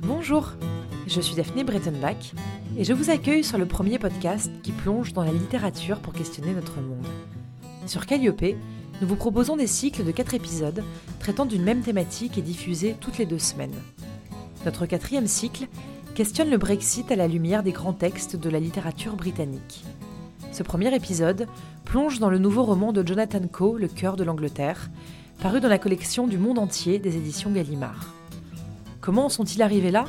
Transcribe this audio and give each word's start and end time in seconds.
Bonjour, 0.00 0.52
je 1.06 1.20
suis 1.20 1.34
Daphné 1.34 1.64
Brettenbach 1.64 2.34
et 2.76 2.84
je 2.84 2.92
vous 2.92 3.10
accueille 3.10 3.44
sur 3.44 3.58
le 3.58 3.66
premier 3.66 3.98
podcast 3.98 4.50
qui 4.62 4.72
plonge 4.72 5.12
dans 5.12 5.24
la 5.24 5.32
littérature 5.32 6.00
pour 6.00 6.12
questionner 6.12 6.52
notre 6.54 6.80
monde. 6.80 7.06
Sur 7.86 8.06
Calliope, 8.06 8.56
nous 9.00 9.08
vous 9.08 9.16
proposons 9.16 9.56
des 9.56 9.66
cycles 9.66 10.04
de 10.04 10.10
4 10.10 10.34
épisodes 10.34 10.84
traitant 11.18 11.44
d'une 11.44 11.64
même 11.64 11.82
thématique 11.82 12.38
et 12.38 12.42
diffusés 12.42 12.96
toutes 13.00 13.18
les 13.18 13.26
deux 13.26 13.38
semaines. 13.38 13.74
Notre 14.64 14.86
quatrième 14.86 15.26
cycle 15.26 15.66
questionne 16.14 16.50
le 16.50 16.58
Brexit 16.58 17.10
à 17.10 17.16
la 17.16 17.28
lumière 17.28 17.62
des 17.62 17.72
grands 17.72 17.92
textes 17.92 18.36
de 18.36 18.50
la 18.50 18.60
littérature 18.60 19.16
britannique. 19.16 19.84
Ce 20.52 20.62
premier 20.62 20.94
épisode 20.94 21.48
plonge 21.84 22.18
dans 22.18 22.30
le 22.30 22.38
nouveau 22.38 22.62
roman 22.62 22.92
de 22.92 23.06
Jonathan 23.06 23.46
Coe, 23.50 23.78
Le 23.78 23.88
cœur 23.88 24.16
de 24.16 24.24
l'Angleterre, 24.24 24.90
paru 25.42 25.58
dans 25.58 25.68
la 25.68 25.78
collection 25.78 26.28
du 26.28 26.38
monde 26.38 26.60
entier 26.60 27.00
des 27.00 27.16
éditions 27.16 27.50
Gallimard. 27.50 28.14
Comment 29.00 29.24
en 29.24 29.28
sont-ils 29.28 29.60
arrivés 29.60 29.90
là? 29.90 30.04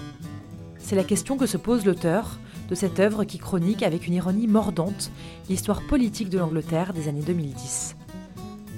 C'est 0.77 0.95
la 0.95 1.03
question 1.03 1.38
que 1.38 1.48
se 1.48 1.57
pose 1.57 1.88
l'auteur 1.88 2.38
de 2.70 2.76
cette 2.76 2.99
œuvre 2.99 3.23
qui 3.23 3.40
chronique 3.40 3.81
avec 3.81 4.05
une 4.05 4.13
ironie 4.13 4.45
mordante 4.45 5.09
l'histoire 5.49 5.81
politique 5.88 6.30
de 6.30 6.38
l'Angleterre 6.38 6.93
des 6.93 7.07
années 7.07 7.23
2010. 7.26 7.95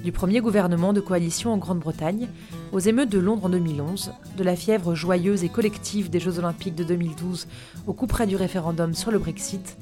Du 0.02 0.12
premier 0.12 0.40
gouvernement 0.40 0.94
de 0.94 1.02
coalition 1.02 1.52
en 1.52 1.58
Grande-Bretagne 1.58 2.26
aux 2.72 2.80
émeutes 2.80 3.10
de 3.10 3.18
Londres 3.18 3.44
en 3.44 3.50
2011, 3.50 4.12
de 4.38 4.42
la 4.42 4.56
fièvre 4.56 4.94
joyeuse 4.94 5.44
et 5.44 5.50
collective 5.50 6.08
des 6.08 6.20
Jeux 6.20 6.38
Olympiques 6.38 6.74
de 6.74 6.84
2012 6.84 7.48
au 7.86 7.92
coup 7.92 8.06
près 8.06 8.26
du 8.26 8.34
référendum 8.34 8.94
sur 8.94 9.10
le 9.10 9.18
Brexit, 9.18 9.76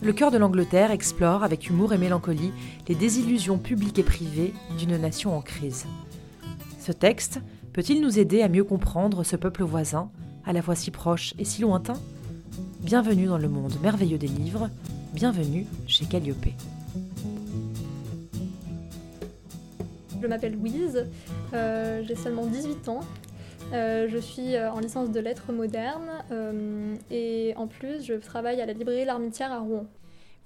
le 0.00 0.12
cœur 0.12 0.32
de 0.32 0.38
l'Angleterre 0.38 0.90
explore 0.90 1.44
avec 1.44 1.68
humour 1.68 1.92
et 1.92 1.98
mélancolie 1.98 2.52
les 2.88 2.96
désillusions 2.96 3.58
publiques 3.58 4.00
et 4.00 4.04
privées 4.04 4.52
d'une 4.78 4.96
nation 4.96 5.36
en 5.36 5.42
crise. 5.42 5.86
Ce 6.88 6.92
texte 6.94 7.40
peut-il 7.74 8.00
nous 8.00 8.18
aider 8.18 8.40
à 8.40 8.48
mieux 8.48 8.64
comprendre 8.64 9.22
ce 9.22 9.36
peuple 9.36 9.62
voisin, 9.62 10.10
à 10.46 10.54
la 10.54 10.62
fois 10.62 10.74
si 10.74 10.90
proche 10.90 11.34
et 11.38 11.44
si 11.44 11.60
lointain? 11.60 12.00
Bienvenue 12.80 13.26
dans 13.26 13.36
le 13.36 13.46
monde 13.46 13.74
merveilleux 13.82 14.16
des 14.16 14.26
livres, 14.26 14.70
bienvenue 15.12 15.66
chez 15.86 16.06
Calliope. 16.06 16.46
Je 20.22 20.26
m'appelle 20.26 20.54
Louise, 20.54 21.04
euh, 21.52 22.02
j'ai 22.08 22.14
seulement 22.14 22.46
18 22.46 22.88
ans. 22.88 23.00
Euh, 23.74 24.08
je 24.08 24.16
suis 24.16 24.56
euh, 24.56 24.72
en 24.72 24.80
licence 24.80 25.10
de 25.10 25.20
lettres 25.20 25.52
modernes 25.52 26.24
et 27.10 27.52
en 27.58 27.66
plus 27.66 28.02
je 28.02 28.14
travaille 28.14 28.62
à 28.62 28.66
la 28.66 28.72
librairie 28.72 29.04
L'Armitière 29.04 29.52
à 29.52 29.58
Rouen. 29.58 29.84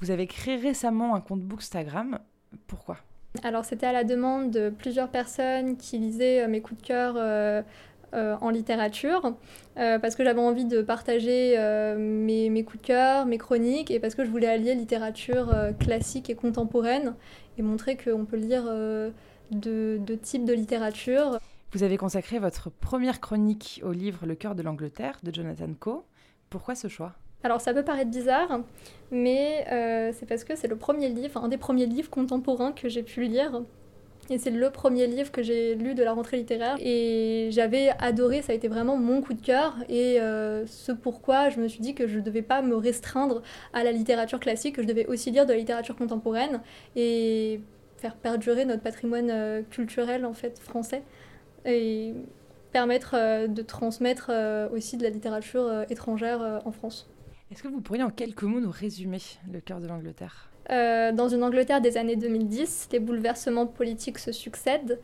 Vous 0.01 0.11
avez 0.11 0.27
créé 0.27 0.57
récemment 0.57 1.15
un 1.15 1.20
compte 1.20 1.43
Bookstagram. 1.43 2.19
Pourquoi? 2.67 2.97
Alors 3.43 3.65
c'était 3.65 3.87
à 3.87 3.93
la 3.93 4.05
demande 4.05 4.51
de 4.51 4.71
plusieurs 4.71 5.09
personnes 5.09 5.77
qui 5.77 5.98
lisaient 5.98 6.47
mes 6.48 6.61
coups 6.61 6.81
de 6.81 6.87
cœur 6.87 7.65
en 8.12 8.51
littérature, 8.51 9.35
parce 9.75 10.15
que 10.15 10.23
j'avais 10.23 10.41
envie 10.41 10.65
de 10.65 10.83
partager 10.83 11.57
mes, 11.98 12.51
mes, 12.51 12.65
coups 12.65 12.83
de 12.83 12.87
cœur, 12.87 13.27
mes 13.27 13.39
chroniques, 13.39 13.91
et 13.91 13.98
parce 13.98 14.15
que 14.15 14.25
je 14.25 14.31
voulais 14.31 14.47
allier 14.47 14.75
littérature 14.75 15.53
classique 15.81 16.31
et 16.31 16.35
contemporaine, 16.35 17.15
et 17.59 17.63
montrer 17.63 17.97
qu'on 17.97 18.25
peut 18.25 18.37
lire 18.37 18.65
de, 19.53 20.15
types 20.23 20.45
de 20.45 20.53
littérature. 20.53 21.39
Vous 21.73 21.83
avez 21.83 21.97
consacré 21.97 22.39
votre 22.39 22.70
première 22.70 23.20
chronique 23.20 23.81
au 23.85 23.93
livre 23.93 24.27
Le 24.27 24.35
cœur 24.35 24.55
de 24.55 24.63
l'Angleterre 24.63 25.19
de 25.23 25.33
Jonathan 25.33 25.73
Coe. 25.79 26.05
Pourquoi 26.51 26.75
ce 26.75 26.89
choix? 26.89 27.15
Alors 27.45 27.61
ça 27.61 27.75
peut 27.75 27.83
paraître 27.83 28.11
bizarre, 28.11 28.61
mais 29.11 29.67
euh, 29.71 30.12
c'est 30.15 30.27
parce 30.27 30.45
que 30.45 30.55
c'est 30.57 30.69
le 30.69 30.77
premier 30.77 31.09
livre, 31.09 31.43
un 31.43 31.48
des 31.48 31.59
premiers 31.59 31.87
livres 31.87 32.11
contemporains 32.11 32.73
que 32.73 32.89
j'ai 32.89 33.03
pu 33.03 33.25
lire. 33.25 33.62
Et 34.31 34.39
c'est 34.39 34.51
le 34.51 34.71
premier 34.71 35.09
livre 35.09 35.33
que 35.33 35.43
j'ai 35.43 35.75
lu 35.75 35.95
de 35.95 36.03
la 36.05 36.13
rentrée 36.13 36.37
littéraire. 36.37 36.77
Et 36.81 37.48
j'avais 37.51 37.91
adoré, 37.98 38.41
ça 38.41 38.53
a 38.53 38.55
été 38.55 38.69
vraiment 38.69 38.97
mon 38.97 39.20
coup 39.20 39.35
de 39.35 39.43
cœur. 39.43 39.75
Et 39.89 40.20
euh, 40.20 40.65
ce 40.67 40.93
pourquoi 40.93 41.51
je 41.51 41.61
me 41.61 41.67
suis 41.67 41.81
dit 41.81 41.95
que 41.95 42.07
je 42.07 42.19
ne 42.19 42.23
devais 42.23 42.41
pas 42.41 42.63
me 42.63 42.77
restreindre 42.77 43.43
à 43.73 43.83
la 43.83 43.91
littérature 43.91 44.39
classique, 44.39 44.77
que 44.77 44.83
je 44.83 44.86
devais 44.86 45.07
aussi 45.07 45.33
lire 45.33 45.45
de 45.45 45.53
la 45.53 45.59
littérature 45.59 45.97
contemporaine. 45.97 46.61
Et 46.95 47.61
faire 47.98 48.14
perdurer 48.14 48.64
notre 48.64 48.83
patrimoine 48.83 49.30
euh, 49.30 49.63
culturel 49.69 50.24
en 50.24 50.35
fait 50.35 50.59
français 50.61 51.03
et 51.64 52.14
permettre 52.73 53.47
de 53.47 53.63
transmettre 53.63 54.30
aussi 54.73 54.97
de 54.97 55.03
la 55.03 55.11
littérature 55.11 55.85
étrangère 55.91 56.63
en 56.64 56.73
France. 56.73 57.11
Est-ce 57.52 57.63
que 57.63 57.68
vous 57.68 57.83
pourriez 57.83 58.02
en 58.02 58.08
quelques 58.08 58.45
mots 58.45 58.61
nous 58.61 58.70
résumer 58.70 59.18
le 59.52 59.61
cœur 59.61 59.79
de 59.79 59.86
l'Angleterre? 59.86 60.48
Dans 60.70 61.29
une 61.29 61.42
Angleterre 61.42 61.83
des 61.83 61.98
années 61.98 62.17
2010, 62.17 62.89
les 62.92 62.98
bouleversements 62.98 63.67
politiques 63.67 64.18
se 64.18 64.33
succèdent, 64.33 64.98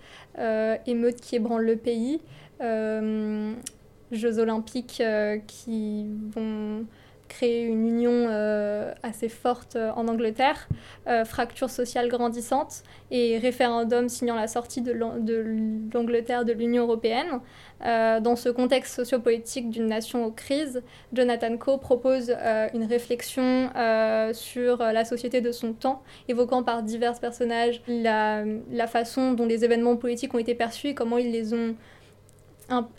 émeutes 0.86 1.20
qui 1.20 1.36
ébranlent 1.36 1.66
le 1.66 1.76
pays, 1.76 2.22
Jeux 2.60 4.38
olympiques 4.38 5.02
qui 5.46 6.06
vont 6.34 6.86
créer 7.28 7.62
une 7.62 7.86
union 7.86 8.26
euh, 8.28 8.92
assez 9.02 9.28
forte 9.28 9.76
euh, 9.76 9.90
en 9.92 10.08
Angleterre, 10.08 10.68
euh, 11.06 11.24
fracture 11.24 11.70
sociale 11.70 12.08
grandissante 12.08 12.82
et 13.10 13.38
référendum 13.38 14.08
signant 14.08 14.34
la 14.34 14.48
sortie 14.48 14.80
de 14.80 14.92
l'Angleterre 14.92 16.44
de 16.44 16.52
l'Union 16.52 16.84
européenne. 16.84 17.40
dans 17.80 18.36
ce 18.36 18.48
contexte 18.48 18.94
sociopolitique 18.94 19.70
d'une 19.70 19.86
nation 19.86 20.24
aux 20.24 20.32
crises, 20.32 20.82
Jonathan 21.12 21.56
Coe 21.56 21.78
propose 21.78 22.30
une 22.74 22.84
réflexion 22.84 23.70
sur 24.32 24.78
la 24.78 25.04
société 25.04 25.40
de 25.40 25.52
son 25.52 25.72
temps, 25.72 26.02
évoquant 26.28 26.62
par 26.62 26.82
divers 26.82 27.18
personnages 27.18 27.80
la, 27.88 28.44
la 28.70 28.86
façon 28.86 29.32
dont 29.32 29.46
les 29.46 29.64
événements 29.64 29.96
politiques 29.96 30.34
ont 30.34 30.38
été 30.38 30.54
perçus 30.54 30.88
et 30.88 30.94
comment 30.94 31.18
ils 31.18 31.32
les 31.32 31.54
ont 31.54 31.76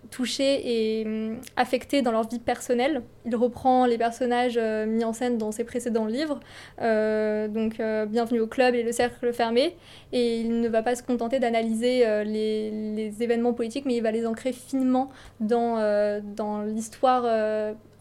touchés 0.09 0.99
et 0.99 1.05
hum, 1.05 1.37
affectés 1.55 2.01
dans 2.01 2.11
leur 2.11 2.27
vie 2.27 2.39
personnelle. 2.39 3.03
Il 3.25 3.35
reprend 3.35 3.85
les 3.85 3.97
personnages 3.97 4.57
euh, 4.57 4.85
mis 4.85 5.03
en 5.03 5.13
scène 5.13 5.37
dans 5.37 5.51
ses 5.51 5.63
précédents 5.63 6.05
livres, 6.05 6.39
euh, 6.81 7.47
donc 7.47 7.79
euh, 7.79 8.05
Bienvenue 8.05 8.39
au 8.39 8.47
club 8.47 8.75
et 8.75 8.83
Le 8.83 8.91
cercle 8.91 9.31
fermé, 9.31 9.75
et 10.11 10.39
il 10.39 10.61
ne 10.61 10.69
va 10.69 10.81
pas 10.81 10.95
se 10.95 11.03
contenter 11.03 11.39
d'analyser 11.39 12.03
les, 12.25 13.13
événements 13.19 13.53
politiques, 13.53 13.85
mais 13.85 13.95
il 13.95 14.03
va 14.03 14.11
les 14.11 14.25
ancrer 14.25 14.53
finement 14.53 15.09
dans 15.39 16.63
l'histoire 16.63 17.25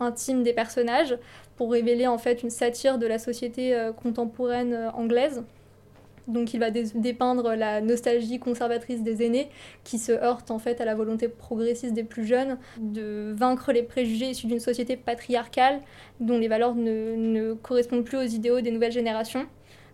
intime 0.01 0.43
des 0.43 0.53
personnages 0.53 1.17
pour 1.57 1.73
révéler 1.73 2.07
en 2.07 2.19
fait 2.19 2.43
une 2.43 2.51
satire 2.51 2.99
de 2.99 3.07
la 3.07 3.19
société 3.19 3.77
contemporaine 4.01 4.91
anglaise. 4.95 5.43
Donc 6.29 6.53
il 6.53 6.61
va 6.61 6.71
dépeindre 6.71 7.55
la 7.55 7.81
nostalgie 7.81 8.39
conservatrice 8.39 9.03
des 9.03 9.25
aînés 9.25 9.49
qui 9.83 9.99
se 9.99 10.13
heurte 10.13 10.51
en 10.51 10.59
fait 10.59 10.81
à 10.81 10.85
la 10.85 10.95
volonté 10.95 11.27
progressiste 11.27 11.95
des 11.95 12.05
plus 12.05 12.27
jeunes 12.27 12.59
de 12.79 13.33
vaincre 13.35 13.73
les 13.73 13.83
préjugés 13.83 14.31
issus 14.31 14.47
d'une 14.47 14.61
société 14.61 14.97
patriarcale 14.97 15.81
dont 16.21 16.39
les 16.39 16.49
valeurs 16.49 16.75
ne, 16.75 17.55
correspondent 17.55 18.05
plus 18.05 18.19
aux 18.19 18.23
idéaux 18.23 18.61
des 18.61 18.71
nouvelles 18.71 18.93
générations. 18.93 19.47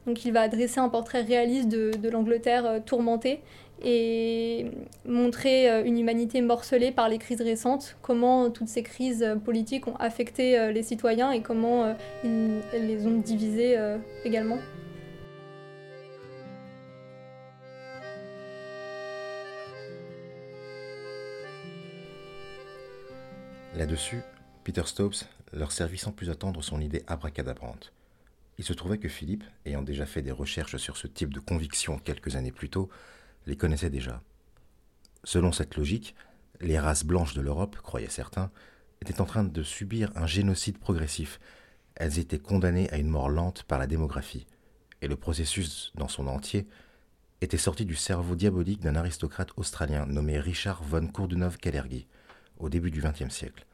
Donc 0.07 0.25
il 0.25 0.33
va 0.33 0.49
dresser 0.49 0.81
un 0.81 0.89
portrait 0.89 1.23
réaliste 1.23 1.69
de, 1.69 2.09
l'Angleterre 2.11 2.67
euh, 2.67 2.79
tourmentée 2.85 3.41
et 3.83 4.67
montrer 5.07 5.71
euh, 5.71 5.85
une 5.85 5.99
humanité 5.99 6.43
morcelée 6.43 6.91
par 6.91 7.09
les 7.09 7.19
crises 7.19 7.41
récentes, 7.41 7.97
comment 8.03 8.51
toutes 8.51 8.69
ces 8.69 8.83
crises 8.83 9.23
euh, 9.23 9.37
politiques 9.37 9.87
ont 9.87 9.97
affecté 9.97 10.73
les 10.73 10.83
citoyens 10.83 11.31
et 11.31 11.41
comment 11.41 11.95
ils, 12.23 12.61
elles 12.75 12.87
les 12.87 13.07
ont 13.07 13.19
divisés 13.19 13.79
également. 14.25 14.59
Là-dessus, 23.77 24.21
Peter 24.63 24.85
Stopes 24.87 25.25
leur 25.53 25.73
servit 25.73 25.99
sans 25.99 26.13
plus 26.13 26.31
attendre 26.31 26.63
son 26.63 26.81
idée 26.81 27.03
abracadabrante. 27.09 27.93
Il 28.57 28.65
se 28.65 28.73
trouvait 28.73 28.99
que 28.99 29.09
Philippe, 29.09 29.43
ayant 29.67 29.83
déjà 29.83 30.07
fait 30.07 30.23
des 30.23 30.31
recherches 30.31 30.77
sur 30.77 30.97
ce 30.97 31.09
type 31.09 31.35
de 31.35 31.41
conviction 31.41 31.99
quelques 31.99 32.37
années 32.37 32.53
plus 32.53 32.71
tôt, 32.71 32.89
les 33.47 33.57
connaissait 33.57 33.91
déjà. 33.91 34.23
Selon 35.25 35.51
cette 35.51 35.77
logique, 35.77 36.15
les 36.61 36.79
races 36.79 37.05
blanches 37.05 37.35
de 37.35 37.41
l'Europe, 37.41 37.77
croyaient 37.83 38.09
certains, 38.09 38.53
étaient 39.03 39.21
en 39.21 39.27
train 39.27 39.43
de 39.43 39.63
subir 39.65 40.13
un 40.15 40.29
génocide 40.29 40.79
progressif. 40.79 41.41
Elles 41.97 42.21
étaient 42.21 42.39
condamnées 42.39 42.89
à 42.91 42.99
une 42.99 43.09
mort 43.09 43.29
lente 43.29 43.65
par 43.65 43.81
la 43.81 43.89
démographie, 43.89 44.47
et 45.03 45.09
le 45.09 45.17
processus 45.17 45.91
dans 45.97 46.09
son 46.09 46.29
entier 46.29 46.69
était 47.41 47.59
sorti 47.59 47.85
du 47.85 47.97
cerveau 47.97 48.37
diabolique 48.37 48.81
d'un 48.81 48.95
aristocrate 48.95 49.51
australien 49.57 50.07
nommé 50.07 50.39
Richard 50.39 50.85
von 50.85 51.09
Courdenov-Kalergi, 51.09 52.07
au 52.59 52.69
début 52.69 52.91
du 52.91 53.01
XXe 53.01 53.35
siècle. 53.35 53.67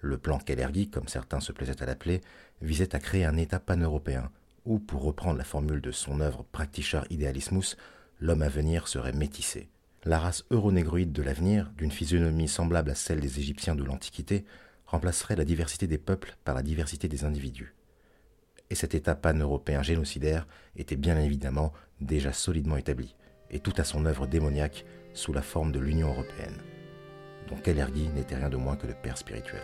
Le 0.00 0.18
plan 0.18 0.38
Kellergi, 0.38 0.90
comme 0.90 1.08
certains 1.08 1.40
se 1.40 1.52
plaisaient 1.52 1.82
à 1.82 1.86
l'appeler, 1.86 2.20
visait 2.60 2.94
à 2.94 2.98
créer 2.98 3.24
un 3.24 3.36
État 3.36 3.58
pan-européen, 3.58 4.30
où, 4.64 4.78
pour 4.78 5.02
reprendre 5.02 5.38
la 5.38 5.44
formule 5.44 5.80
de 5.80 5.90
son 5.90 6.20
œuvre 6.20 6.44
Practicher 6.52 7.00
Idealismus, 7.10 7.76
l'homme 8.20 8.42
à 8.42 8.48
venir 8.48 8.88
serait 8.88 9.12
métissé. 9.12 9.68
La 10.04 10.18
race 10.18 10.44
euronégroïde 10.50 11.12
de 11.12 11.22
l'avenir, 11.22 11.72
d'une 11.76 11.90
physionomie 11.90 12.48
semblable 12.48 12.90
à 12.90 12.94
celle 12.94 13.20
des 13.20 13.38
Égyptiens 13.38 13.74
de 13.74 13.84
l'Antiquité, 13.84 14.44
remplacerait 14.86 15.36
la 15.36 15.44
diversité 15.44 15.86
des 15.86 15.98
peuples 15.98 16.36
par 16.44 16.54
la 16.54 16.62
diversité 16.62 17.08
des 17.08 17.24
individus. 17.24 17.74
Et 18.70 18.74
cet 18.74 18.94
État 18.94 19.14
pan-européen 19.14 19.82
génocidaire 19.82 20.46
était 20.76 20.96
bien 20.96 21.18
évidemment 21.18 21.72
déjà 22.00 22.32
solidement 22.32 22.76
établi, 22.76 23.16
et 23.50 23.60
tout 23.60 23.74
à 23.78 23.84
son 23.84 24.04
œuvre 24.04 24.26
démoniaque 24.26 24.84
sous 25.14 25.32
la 25.32 25.42
forme 25.42 25.72
de 25.72 25.80
l'Union 25.80 26.08
européenne, 26.08 26.60
Kalergi 27.62 28.08
n'était 28.14 28.36
rien 28.36 28.48
de 28.48 28.56
moins 28.56 28.76
que 28.76 28.86
le 28.86 28.94
père 28.94 29.18
spirituel. 29.18 29.62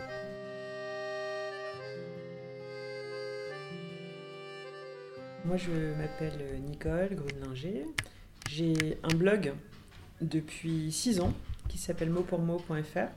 Moi, 5.45 5.57
je 5.57 5.71
m'appelle 5.97 6.61
Nicole 6.67 7.15
Grunlinger. 7.15 7.85
J'ai 8.49 8.97
un 9.03 9.13
blog 9.15 9.53
depuis 10.21 10.91
6 10.91 11.19
ans 11.21 11.33
qui 11.67 11.77
s'appelle 11.77 12.09
motpourmot.fr 12.09 13.09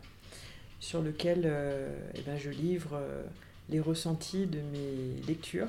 sur 0.81 1.03
lequel 1.03 1.43
euh, 1.45 1.89
eh 2.15 2.21
ben, 2.23 2.37
je 2.37 2.51
livre 2.51 2.93
euh, 2.95 3.23
les 3.69 3.81
ressentis 3.81 4.47
de 4.47 4.61
mes 4.61 5.23
lectures. 5.27 5.69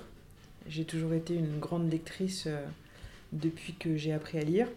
J'ai 0.67 0.85
toujours 0.85 1.13
été 1.13 1.35
une 1.35 1.59
grande 1.59 1.91
lectrice 1.91 2.45
euh, 2.47 2.65
depuis 3.31 3.73
que 3.73 3.97
j'ai 3.97 4.13
appris 4.13 4.37
à 4.39 4.43
lire. 4.43 4.67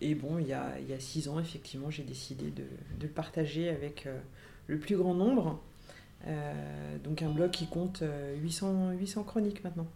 Et 0.00 0.14
bon, 0.14 0.38
il 0.38 0.46
y, 0.46 0.52
a, 0.52 0.78
il 0.80 0.88
y 0.88 0.92
a 0.92 1.00
six 1.00 1.28
ans, 1.28 1.38
effectivement, 1.40 1.90
j'ai 1.90 2.02
décidé 2.02 2.50
de, 2.50 2.62
de, 2.98 3.02
le 3.02 3.08
partager 3.08 3.68
avec 3.68 4.06
le 4.66 4.78
plus 4.78 4.96
grand 4.96 5.14
nombre. 5.14 5.60
donc 7.02 7.22
un 7.22 7.30
blog 7.30 7.50
qui 7.50 7.66
compte 7.66 8.02
800, 8.42 8.92
800 8.92 9.22
chroniques 9.24 9.64
maintenant. 9.64 9.86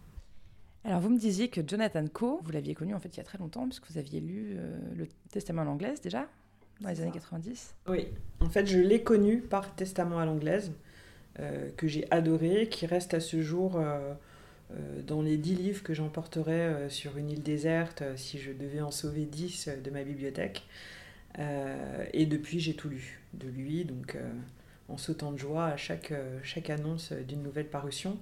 Alors 0.85 1.01
vous 1.01 1.09
me 1.09 1.19
disiez 1.19 1.49
que 1.49 1.61
Jonathan 1.65 2.05
Coe, 2.07 2.39
vous 2.41 2.51
l'aviez 2.51 2.73
connu 2.73 2.95
en 2.95 2.99
fait 2.99 3.09
il 3.09 3.17
y 3.17 3.19
a 3.21 3.23
très 3.25 3.37
longtemps, 3.37 3.65
puisque 3.65 3.91
vous 3.91 3.97
aviez 3.97 4.21
lu 4.21 4.57
le 4.95 5.07
Testament 5.29 5.61
à 5.61 5.65
l'anglaise 5.65 6.01
déjà 6.01 6.27
dans 6.81 6.89
les 6.89 7.01
années 7.01 7.11
90 7.11 7.75
Oui, 7.87 8.07
en 8.39 8.49
fait, 8.49 8.65
je 8.65 8.79
l'ai 8.79 9.03
connu 9.03 9.39
par 9.39 9.75
Testament 9.75 10.19
à 10.19 10.25
l'anglaise, 10.25 10.71
euh, 11.39 11.69
que 11.75 11.87
j'ai 11.87 12.09
adoré, 12.11 12.69
qui 12.69 12.85
reste 12.85 13.13
à 13.13 13.19
ce 13.19 13.41
jour 13.41 13.75
euh, 13.75 13.81
euh, 13.81 14.13
dans 15.07 15.21
les 15.21 15.37
dix 15.37 15.55
livres 15.55 15.81
que 15.81 15.93
j'emporterais 15.93 16.89
sur 16.89 17.17
une 17.17 17.29
île 17.31 17.41
déserte 17.41 18.03
si 18.15 18.37
je 18.37 18.51
devais 18.51 18.81
en 18.81 18.91
sauver 18.91 19.25
dix 19.25 19.67
de 19.67 19.89
ma 19.89 20.03
bibliothèque. 20.03 20.63
et 22.13 22.25
depuis, 22.25 22.59
j'ai 22.59 22.75
tout 22.75 22.89
lu 22.89 23.19
de 23.33 23.47
lui, 23.47 23.85
donc 23.85 24.15
en 24.87 24.97
sautant 24.97 25.31
de 25.31 25.37
joie 25.37 25.65
à 25.65 25.77
chaque, 25.77 26.13
chaque 26.43 26.69
annonce 26.69 27.13
d'une 27.13 27.41
nouvelle 27.41 27.67
parution. 27.67 28.17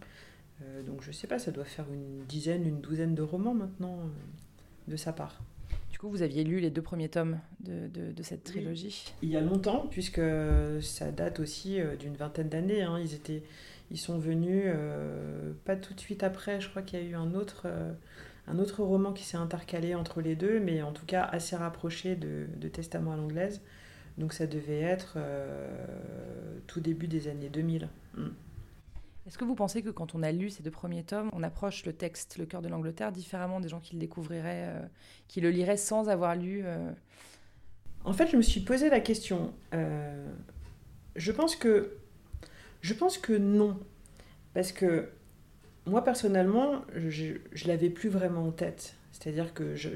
donc 0.85 1.01
je 1.01 1.11
sais 1.11 1.27
pas, 1.27 1.38
ça 1.38 1.51
doit 1.51 1.65
faire 1.65 1.85
une 1.91 2.23
dizaine, 2.25 2.65
une 2.65 2.79
douzaine 2.79 3.13
de 3.13 3.23
romans 3.23 3.53
maintenant 3.53 3.99
de 4.88 4.95
sa 4.95 5.11
part. 5.11 5.41
Du 5.97 6.01
coup, 6.01 6.09
vous 6.09 6.21
aviez 6.21 6.44
lu 6.44 6.59
les 6.59 6.69
deux 6.69 6.83
premiers 6.83 7.09
tomes 7.09 7.39
de, 7.59 7.88
de, 8.11 8.23
cette 8.23 8.44
trilogie? 8.44 9.03
Il 9.23 9.29
y 9.29 9.35
a 9.35 9.41
longtemps, 9.41 9.88
puisque 9.89 10.21
ça 10.79 11.11
date 11.11 11.39
aussi 11.39 11.81
euh, 11.81 11.95
d'une 11.95 12.15
vingtaine 12.15 12.49
d'années. 12.49 12.83
Hein. 12.83 12.99
Ils, 12.99 13.15
étaient, 13.15 13.41
ils 13.92 13.98
sont 13.98 14.18
venus 14.18 14.63
euh, 14.66 15.54
pas 15.66 15.75
tout 15.75 15.94
de 15.94 16.00
suite 16.00 16.24
après. 16.24 16.62
Je 16.62 16.69
crois 16.69 16.81
qu'il 16.81 17.00
y 17.00 17.01
a 17.01 17.06
eu 17.06 17.16
un 17.16 17.34
autre, 17.34 17.63
euh, 17.66 17.92
un 18.48 18.60
autre 18.60 18.84
roman 18.84 19.13
qui 19.13 19.24
s'est 19.24 19.38
intercalé 19.38 19.95
entre 19.95 20.22
les 20.22 20.36
deux, 20.36 20.60
mais 20.60 20.81
en 20.81 20.92
tout 20.92 21.06
cas 21.06 21.24
assez 21.24 21.56
rapproché 21.56 22.16
de, 22.16 22.48
de 22.56 22.68
Testament 22.68 23.13
à 23.13 23.18
l'anglaise. 23.18 23.62
Donc 24.18 24.34
ça 24.34 24.48
devait 24.48 24.81
être 24.81 25.19
tout 26.66 26.80
début 26.80 27.07
des 27.07 27.28
années 27.28 27.50
2000. 27.50 27.88
Est-ce 29.28 29.38
que 29.38 29.44
vous 29.44 29.56
pensez 29.56 29.81
que 29.81 29.90
quand 29.90 30.16
on 30.16 30.24
a 30.24 30.31
lu 30.31 30.50
ces 30.50 30.63
deux 30.63 30.72
premiers 30.72 31.04
tomes, 31.04 31.30
on 31.33 31.44
approche 31.44 31.86
le 31.86 31.92
texte 31.92 32.38
Le 32.38 32.45
cœur 32.45 32.62
de 32.62 32.69
l'Angleterre 32.69 33.12
différemment 33.12 33.60
des 33.60 33.68
gens 33.68 33.81
qui 33.81 33.94
le 33.94 34.00
découvriraient, 34.00 34.69
euh, 34.69 34.80
qui 35.28 35.42
le 35.42 35.50
liraient 35.50 35.75
sans 35.75 36.07
avoir 36.07 36.36
lu 36.36 36.62
euh? 36.63 36.90
En 38.06 38.13
fait, 38.13 38.28
je 38.28 38.38
me 38.38 38.42
suis 38.42 38.62
posé 38.62 38.90
la 38.90 39.01
question. 39.01 39.54
Euh, 39.74 40.31
je 41.18 41.31
pense 41.33 41.57
que 41.57 41.98
je 42.88 42.94
pense 42.94 43.18
que 43.18 43.34
non, 43.34 43.78
parce 44.54 44.72
que 44.72 45.10
moi 45.86 46.04
personnellement, 46.06 46.86
je, 46.95 47.34
je 47.51 47.68
l'avais 47.68 47.89
plus 47.89 48.07
vraiment 48.07 48.48
en 48.48 48.51
tête. 48.51 48.95
C'est-à-dire 49.12 49.54
que 49.54 49.75
je, 49.75 49.89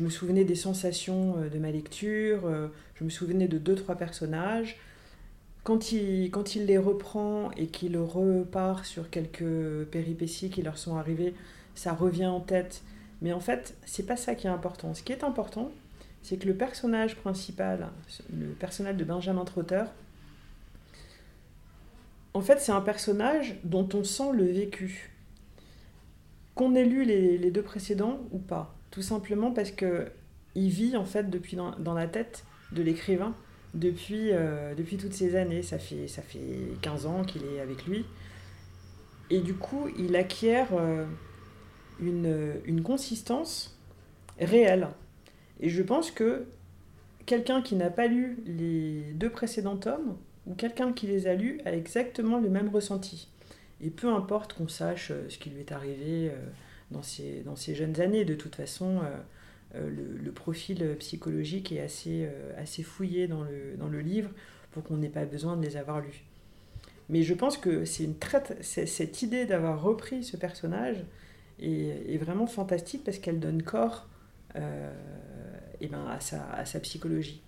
me 0.00 0.10
souvenais 0.10 0.44
des 0.44 0.54
sensations 0.54 1.36
de 1.50 1.58
ma 1.58 1.70
lecture, 1.70 2.40
je 2.94 3.04
me 3.04 3.08
souvenais 3.08 3.48
de 3.48 3.56
deux 3.56 3.74
trois 3.74 3.94
personnages 3.94 4.78
quand 5.64 5.92
il, 5.92 6.30
quand 6.30 6.54
il 6.56 6.66
les 6.66 6.78
reprend 6.78 7.50
et 7.52 7.68
qu'il 7.68 7.96
repart 7.96 8.84
sur 8.84 9.08
quelques 9.08 9.84
péripéties 9.90 10.50
qui 10.50 10.62
leur 10.62 10.78
sont 10.78 10.96
arrivées, 10.96 11.34
ça 11.74 11.92
revient 11.92 12.26
en 12.26 12.40
tête. 12.40 12.82
Mais 13.22 13.32
en 13.32 13.40
fait, 13.40 13.76
c'est 13.84 14.06
pas 14.06 14.16
ça 14.16 14.34
qui 14.34 14.46
est 14.46 14.50
important. 14.50 14.94
Ce 14.94 15.02
qui 15.02 15.12
est 15.12 15.24
important, 15.24 15.70
c'est 16.22 16.36
que 16.36 16.46
le 16.46 16.54
personnage 16.54 17.16
principal, 17.16 17.88
le 18.30 18.48
personnage 18.48 18.96
de 18.96 19.04
Benjamin 19.04 19.44
Trotter, 19.44 19.84
en 22.34 22.40
fait, 22.40 22.60
c'est 22.60 22.72
un 22.72 22.80
personnage 22.80 23.56
dont 23.64 23.88
on 23.94 24.04
sent 24.04 24.32
le 24.32 24.44
vécu. 24.44 25.10
Qu'on 26.54 26.74
ait 26.74 26.84
lu 26.84 27.04
les, 27.04 27.50
deux 27.50 27.62
précédents 27.62 28.20
ou 28.30 28.38
pas. 28.38 28.74
Tout 28.90 29.02
simplement 29.02 29.50
parce 29.52 29.70
que 29.70 30.08
il 30.54 30.68
vit 30.68 30.96
en 30.96 31.04
fait 31.04 31.30
depuis 31.30 31.56
dans, 31.56 31.94
la 31.94 32.06
tête 32.08 32.44
de 32.72 32.82
l'écrivain 32.82 33.34
depuis, 33.72 34.32
euh, 34.32 34.74
depuis 34.74 34.96
toutes 34.96 35.12
ces 35.12 35.36
années. 35.36 35.62
Ça 35.62 35.78
fait, 35.78 36.06
ça 36.06 36.22
fait 36.22 36.76
15 36.82 37.06
ans 37.06 37.24
qu'il 37.24 37.44
est 37.44 37.60
avec 37.60 37.86
lui. 37.86 38.04
Et 39.30 39.40
du 39.40 39.54
coup, 39.54 39.88
il 39.96 40.16
acquiert 40.16 40.68
euh, 40.72 41.04
une, 42.00 42.54
une 42.64 42.82
consistance 42.82 43.78
réelle. 44.40 44.88
Et 45.60 45.68
je 45.68 45.82
pense 45.82 46.10
que 46.10 46.46
quelqu'un 47.26 47.62
qui 47.62 47.76
n'a 47.76 47.90
pas 47.90 48.06
lu 48.06 48.38
les 48.44 49.12
deux 49.14 49.30
précédents 49.30 49.76
tomes, 49.76 50.16
ou 50.50 50.54
quelqu'un 50.54 50.92
qui 50.92 51.06
les 51.06 51.26
a 51.26 51.34
lus, 51.34 51.60
a 51.64 51.72
exactement 51.72 52.38
le 52.38 52.50
même 52.50 52.68
ressenti. 52.68 53.28
Et 53.80 53.90
peu 53.90 54.08
importe 54.08 54.52
qu'on 54.52 54.68
sache 54.68 55.10
euh, 55.10 55.28
ce 55.30 55.38
qui 55.38 55.48
lui 55.48 55.60
est 55.60 55.72
arrivé 55.72 56.30
dans 56.90 57.02
ses, 57.02 57.42
dans 57.44 57.54
jeunes 57.56 58.00
années, 58.00 58.24
de 58.24 58.34
toute 58.34 58.56
façon, 58.56 59.00
euh, 59.76 59.88
le, 59.88 60.32
profil 60.32 60.96
psychologique 60.98 61.70
est 61.70 61.80
assez, 61.80 62.24
euh, 62.24 62.52
assez 62.60 62.82
fouillé 62.82 63.28
dans 63.28 63.44
le, 63.44 63.76
dans 63.78 63.88
le 63.88 64.00
livre 64.00 64.30
pour 64.72 64.82
qu'on 64.82 64.96
n'ait 64.96 65.08
pas 65.08 65.24
besoin 65.24 65.56
de 65.56 65.64
les 65.64 65.76
avoir 65.76 66.00
lus. 66.00 66.24
Mais 67.08 67.22
je 67.22 67.34
pense 67.34 67.56
que 67.56 67.84
c'est 67.84 68.04
une 68.04 68.14
cette 68.62 69.22
idée 69.22 69.46
d'avoir 69.46 69.80
repris 69.82 70.24
ce 70.24 70.36
personnage 70.36 71.04
est, 71.60 72.16
vraiment 72.18 72.46
fantastique 72.46 73.04
parce 73.04 73.18
qu'elle 73.18 73.40
donne 73.40 73.62
corps 73.62 74.08
euh, 74.56 74.92
et 75.80 75.88
ben 75.88 76.06
à, 76.06 76.20
sa, 76.20 76.50
à 76.52 76.64
sa 76.64 76.80
psychologie. 76.80 77.42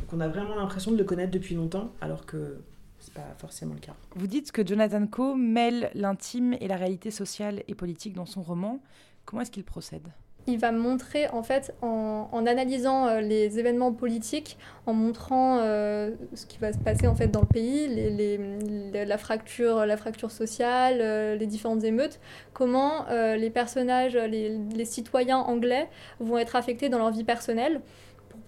Donc 0.00 0.12
on 0.12 0.20
a 0.20 0.28
vraiment 0.28 0.54
l'impression 0.54 0.92
de 0.92 0.96
le 0.96 1.04
connaître 1.04 1.30
depuis 1.30 1.54
longtemps 1.54 1.92
alors 2.00 2.26
que 2.26 2.60
c'est 2.98 3.14
pas 3.14 3.34
forcément 3.38 3.74
le 3.74 3.80
cas. 3.80 3.94
Vous 4.14 4.26
dites 4.26 4.52
que 4.52 4.66
Jonathan 4.66 5.06
Coe 5.06 5.34
mêle 5.34 5.90
l'intime 5.94 6.54
et 6.60 6.68
la 6.68 6.76
réalité 6.76 7.10
sociale 7.10 7.62
et 7.66 7.74
politique 7.74 8.14
dans 8.14 8.26
son 8.26 8.42
roman. 8.42 8.80
Comment 9.24 9.42
est-ce 9.42 9.50
qu'il 9.50 9.64
procède? 9.64 10.08
Il 10.46 10.58
va 10.58 10.72
montrer, 10.72 11.28
en 11.28 11.42
fait, 11.42 11.74
en, 11.82 12.46
analysant 12.46 13.06
euh, 13.06 13.20
les 13.20 13.58
événements 13.58 13.92
politiques, 13.92 14.58
en 14.86 14.94
montrant 14.94 15.58
euh, 15.60 16.12
ce 16.34 16.46
qui 16.46 16.58
va 16.58 16.72
se 16.72 16.78
passer 16.78 17.06
en 17.06 17.14
fait 17.14 17.28
dans 17.28 17.42
le 17.42 17.46
pays, 17.46 17.86
les, 17.88 19.04
la, 19.04 19.18
fracture, 19.18 19.84
la 19.84 19.96
fracture 19.96 20.30
sociale, 20.30 20.98
euh, 21.00 21.36
les 21.36 21.46
différentes 21.46 21.84
émeutes, 21.84 22.20
comment 22.54 23.06
les 23.10 23.50
personnages, 23.50 24.16
les, 24.16 24.84
citoyens 24.84 25.38
anglais 25.38 25.88
vont 26.18 26.38
être 26.38 26.56
affectés 26.56 26.88
dans 26.88 26.98
leur 26.98 27.10
vie 27.10 27.24
personnelle. 27.24 27.80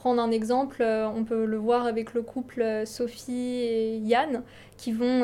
Prendre 0.03 0.21
un 0.21 0.33
exemple, 0.33 0.83
on 0.83 1.23
peut 1.23 1.45
le 1.45 1.57
voir 1.57 1.87
avec 1.87 2.13
le 2.13 2.23
couple 2.23 2.83
Sophie 2.87 3.61
et 3.61 3.99
Yann, 3.99 4.43
qui 4.77 4.91
vont 4.91 5.23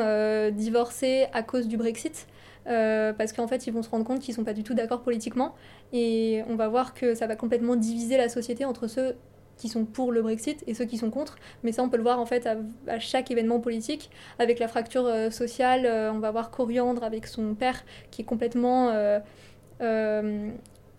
divorcer 0.51 1.25
à 1.33 1.43
cause 1.43 1.67
du 1.67 1.75
Brexit. 1.75 2.27
Euh, 2.69 3.13
parce 3.13 3.33
qu'en 3.33 3.47
fait, 3.47 3.67
ils 3.67 3.73
vont 3.73 3.81
se 3.81 3.89
rendre 3.89 4.05
compte 4.05 4.19
qu'ils 4.19 4.33
sont 4.33 4.43
pas 4.43 4.53
du 4.53 4.63
tout 4.63 4.73
d'accord 4.73 5.01
politiquement. 5.01 5.55
Et 5.93 6.43
on 6.47 6.55
va 6.55 6.67
voir 6.67 6.93
que 6.93 7.15
ça 7.15 7.27
va 7.27 7.35
complètement 7.35 7.75
diviser 7.75 8.17
la 8.17 8.29
société 8.29 8.65
entre 8.65 8.87
ceux 8.87 9.15
qui 9.57 9.67
sont 9.67 9.85
pour 9.85 10.11
le 10.11 10.21
Brexit 10.21 10.63
et 10.67 10.73
ceux 10.73 10.85
qui 10.85 10.97
sont 10.97 11.09
contre. 11.09 11.37
Mais 11.63 11.71
ça, 11.71 11.83
on 11.83 11.89
peut 11.89 11.97
le 11.97 12.03
voir 12.03 12.19
en 12.19 12.25
fait 12.25 12.47
à, 12.87 12.99
chaque 12.99 13.31
événement 13.31 13.59
politique. 13.59 14.09
Avec 14.37 14.59
la 14.59 14.67
fracture 14.67 15.05
euh, 15.05 15.31
sociale, 15.31 15.85
euh, 15.85 16.11
on 16.13 16.19
va 16.19 16.31
voir 16.31 16.51
Coriandre 16.51 17.03
avec 17.03 17.27
son 17.27 17.55
père 17.55 17.83
qui 18.11 18.21
est 18.21 18.25
complètement 18.25 18.93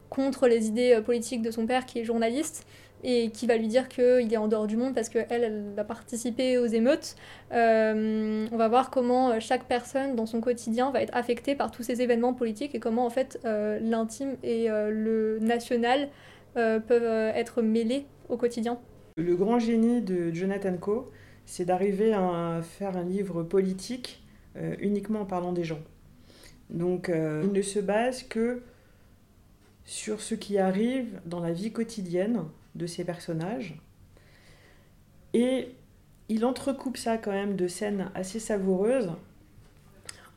contre 0.08 0.48
les 0.48 0.66
idées 0.66 1.00
politiques 1.04 1.42
de 1.42 1.52
son 1.52 1.66
père 1.66 1.86
qui 1.86 2.00
est 2.00 2.04
journaliste 2.04 2.66
et 3.02 3.30
qui 3.30 3.46
va 3.46 3.56
lui 3.56 3.68
dire 3.68 3.88
qu'il 3.88 4.32
est 4.32 4.36
en 4.36 4.48
dehors 4.48 4.66
du 4.66 4.76
monde 4.76 4.94
parce 4.94 5.08
qu'elle, 5.08 5.26
elle 5.30 5.74
a 5.76 5.84
participé 5.84 6.58
aux 6.58 6.66
émeutes. 6.66 7.16
Euh, 7.52 8.46
on 8.50 8.56
va 8.56 8.68
voir 8.68 8.90
comment 8.90 9.30
euh, 9.30 9.36
chaque 9.40 9.64
personne 9.64 10.16
dans 10.16 10.26
son 10.26 10.40
quotidien 10.40 10.90
va 10.90 11.02
être 11.02 11.14
affectée 11.16 11.54
par 11.54 11.70
tous 11.70 11.82
ces 11.82 12.02
événements 12.02 12.34
politiques 12.34 12.74
et 12.74 12.80
comment 12.80 13.06
en 13.06 13.10
fait 13.10 13.40
euh, 13.44 13.78
l'intime 13.80 14.36
et 14.42 14.68
le 14.68 15.38
national 15.40 16.08
peuvent 16.54 17.32
être 17.34 17.62
mêlés 17.62 18.06
au 18.28 18.36
quotidien. 18.36 18.78
Le 19.16 19.36
grand 19.36 19.60
génie 19.60 20.02
de 20.02 20.32
Jonathan 20.32 20.76
Coe, 20.76 21.10
c'est 21.46 21.64
d'arriver 21.64 22.12
à 22.12 22.60
faire 22.62 22.96
un 22.96 23.04
livre 23.04 23.44
politique 23.44 24.24
uniquement 24.80 25.20
en 25.20 25.26
parlant 25.26 25.52
des 25.52 25.62
gens. 25.62 25.78
Donc 26.70 27.08
il 27.08 27.52
ne 27.52 27.62
se 27.62 27.78
base 27.78 28.24
que 28.24 28.62
sur 29.84 30.20
ce 30.20 30.34
qui 30.34 30.58
arrive 30.58 31.20
dans 31.24 31.40
la 31.40 31.52
vie 31.52 31.70
quotidienne 31.70 32.42
de 32.74 32.86
ces 32.86 33.04
personnages. 33.04 33.74
Et 35.34 35.68
il 36.28 36.44
entrecoupe 36.44 36.96
ça 36.96 37.18
quand 37.18 37.32
même 37.32 37.56
de 37.56 37.68
scènes 37.68 38.10
assez 38.14 38.38
savoureuses 38.38 39.10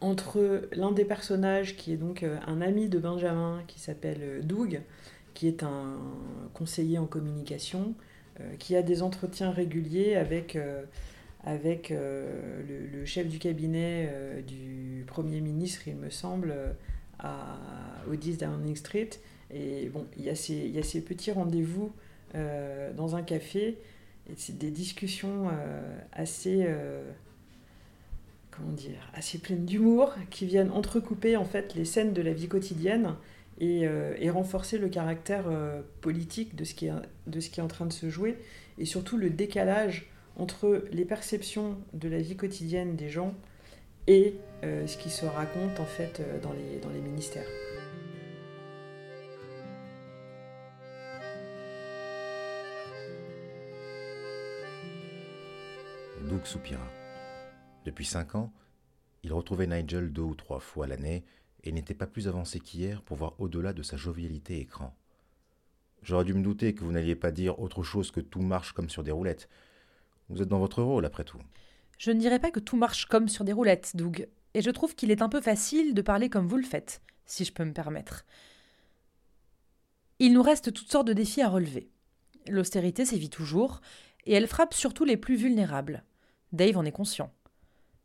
entre 0.02 0.68
l'un 0.74 0.92
des 0.92 1.06
personnages 1.06 1.78
qui 1.78 1.94
est 1.94 1.98
donc 1.98 2.24
euh, 2.24 2.38
un 2.46 2.62
ami 2.62 2.90
de 2.90 3.00
Benjamin 3.00 3.64
qui 3.68 3.80
s'appelle 3.80 4.22
euh, 4.22 4.42
Doug, 4.42 4.82
qui 5.34 5.48
est 5.48 5.64
un 5.64 5.98
conseiller 6.54 7.00
en 7.00 7.06
communication, 7.06 7.96
qui 8.58 8.76
a 8.76 8.82
des 8.82 9.04
entretiens 9.04 9.52
réguliers 9.52 10.16
avec, 10.16 10.58
avec 11.44 11.92
le, 11.92 13.06
chef 13.06 13.28
du 13.28 13.38
cabinet 13.38 14.44
du 14.46 15.04
Premier 15.06 15.40
ministre, 15.40 15.88
il 15.88 15.96
me 15.96 16.10
semble, 16.10 16.54
à, 17.20 17.58
au 18.10 18.16
10 18.16 18.40
Downing 18.40 18.76
Street. 18.76 19.10
Et 19.52 19.90
bon, 19.90 20.06
il 20.18 20.24
y 20.24 20.30
a 20.30 20.36
ces, 20.36 20.54
il 20.54 20.72
y 20.72 20.80
a 20.80 20.84
ces 20.84 21.02
petits 21.02 21.32
rendez-vous 21.32 21.92
dans 22.34 23.16
un 23.16 23.22
café, 23.22 23.78
et 24.30 24.34
c'est 24.36 24.58
des 24.58 24.72
discussions 24.72 25.50
assez 26.12 26.68
comment 28.56 28.72
dire, 28.72 29.10
assez 29.14 29.38
pleines 29.38 29.66
d'humour, 29.66 30.14
qui 30.30 30.46
viennent 30.46 30.72
entrecouper 30.72 31.38
en 31.38 31.46
fait 31.46 31.76
les 31.76 31.86
scènes 31.86 32.14
de 32.14 32.22
la 32.22 32.34
vie 32.34 32.48
quotidienne 32.48 33.16
et, 33.60 33.88
euh, 33.88 34.16
renforcer 34.32 34.78
le 34.78 34.90
caractère 34.90 35.46
euh, 35.48 35.82
politique 36.02 36.56
de 36.56 36.64
ce, 36.64 36.74
qui 36.74 36.88
est, 36.88 37.62
en 37.62 37.68
train 37.68 37.86
de 37.86 37.94
se 37.94 38.10
jouer, 38.10 38.38
et 38.78 38.86
surtout 38.86 39.18
le 39.18 39.30
décalage 39.30 40.10
entre 40.36 40.86
les 40.92 41.06
perceptions 41.06 41.78
de 41.94 42.10
la 42.10 42.20
vie 42.20 42.36
quotidienne 42.36 42.96
des 42.96 43.10
gens 43.10 43.36
et 44.08 44.36
euh, 44.64 44.88
ce 44.88 44.98
qui 44.98 45.10
se 45.10 45.26
raconte 45.26 45.80
en 45.80 45.86
fait 45.86 46.22
dans 46.42 46.52
les 46.52 47.02
ministères. 47.02 47.46
Doug 56.34 56.48
soupira. 56.48 56.82
Depuis 57.86 58.06
cinq 58.06 58.34
ans, 58.34 58.52
il 59.22 59.32
retrouvait 59.32 59.68
Nigel 59.68 60.12
deux 60.12 60.24
ou 60.24 60.34
trois 60.34 60.60
fois 60.60 60.88
l'année 60.88 61.24
et 61.64 61.72
n'était 61.72 61.94
pas 61.94 62.08
plus 62.08 62.28
avancé 62.28 62.60
qu'hier 62.60 63.04
pour 63.04 63.18
voir 63.18 63.40
au-delà 63.40 63.72
de 63.72 63.84
sa 63.84 63.98
jovialité 63.98 64.60
écran. 64.60 64.98
J'aurais 66.02 66.26
dû 66.26 66.34
me 66.34 66.42
douter 66.42 66.74
que 66.74 66.84
vous 66.84 66.92
n'alliez 66.92 67.14
pas 67.14 67.30
dire 67.30 67.60
autre 67.60 67.84
chose 67.84 68.10
que 68.10 68.20
tout 68.20 68.42
marche 68.42 68.74
comme 68.74 68.90
sur 68.90 69.04
des 69.04 69.12
roulettes. 69.12 69.48
Vous 70.30 70.42
êtes 70.42 70.48
dans 70.48 70.58
votre 70.58 70.82
rôle, 70.82 71.06
après 71.06 71.24
tout. 71.24 71.38
Je 72.00 72.10
ne 72.10 72.20
dirais 72.20 72.40
pas 72.40 72.50
que 72.50 72.60
tout 72.60 72.78
marche 72.78 73.06
comme 73.06 73.30
sur 73.30 73.46
des 73.46 73.54
roulettes, 73.54 73.96
Doug, 73.96 74.28
et 74.56 74.64
je 74.64 74.72
trouve 74.72 74.96
qu'il 74.96 75.12
est 75.12 75.22
un 75.22 75.30
peu 75.30 75.40
facile 75.40 75.94
de 75.94 76.02
parler 76.02 76.32
comme 76.32 76.48
vous 76.48 76.58
le 76.58 76.64
faites, 76.64 77.04
si 77.28 77.46
je 77.46 77.54
peux 77.54 77.64
me 77.64 77.74
permettre. 77.74 78.26
Il 80.18 80.34
nous 80.34 80.42
reste 80.42 80.74
toutes 80.74 80.92
sortes 80.92 81.08
de 81.08 81.14
défis 81.14 81.44
à 81.44 81.50
relever. 81.50 81.92
L'austérité 82.48 83.06
sévit 83.06 83.30
toujours, 83.30 83.82
et 84.26 84.34
elle 84.34 84.48
frappe 84.48 84.74
surtout 84.74 85.06
les 85.06 85.18
plus 85.18 85.36
vulnérables. 85.36 86.04
Dave 86.54 86.78
en 86.78 86.86
est 86.86 86.92
conscient. 86.92 87.34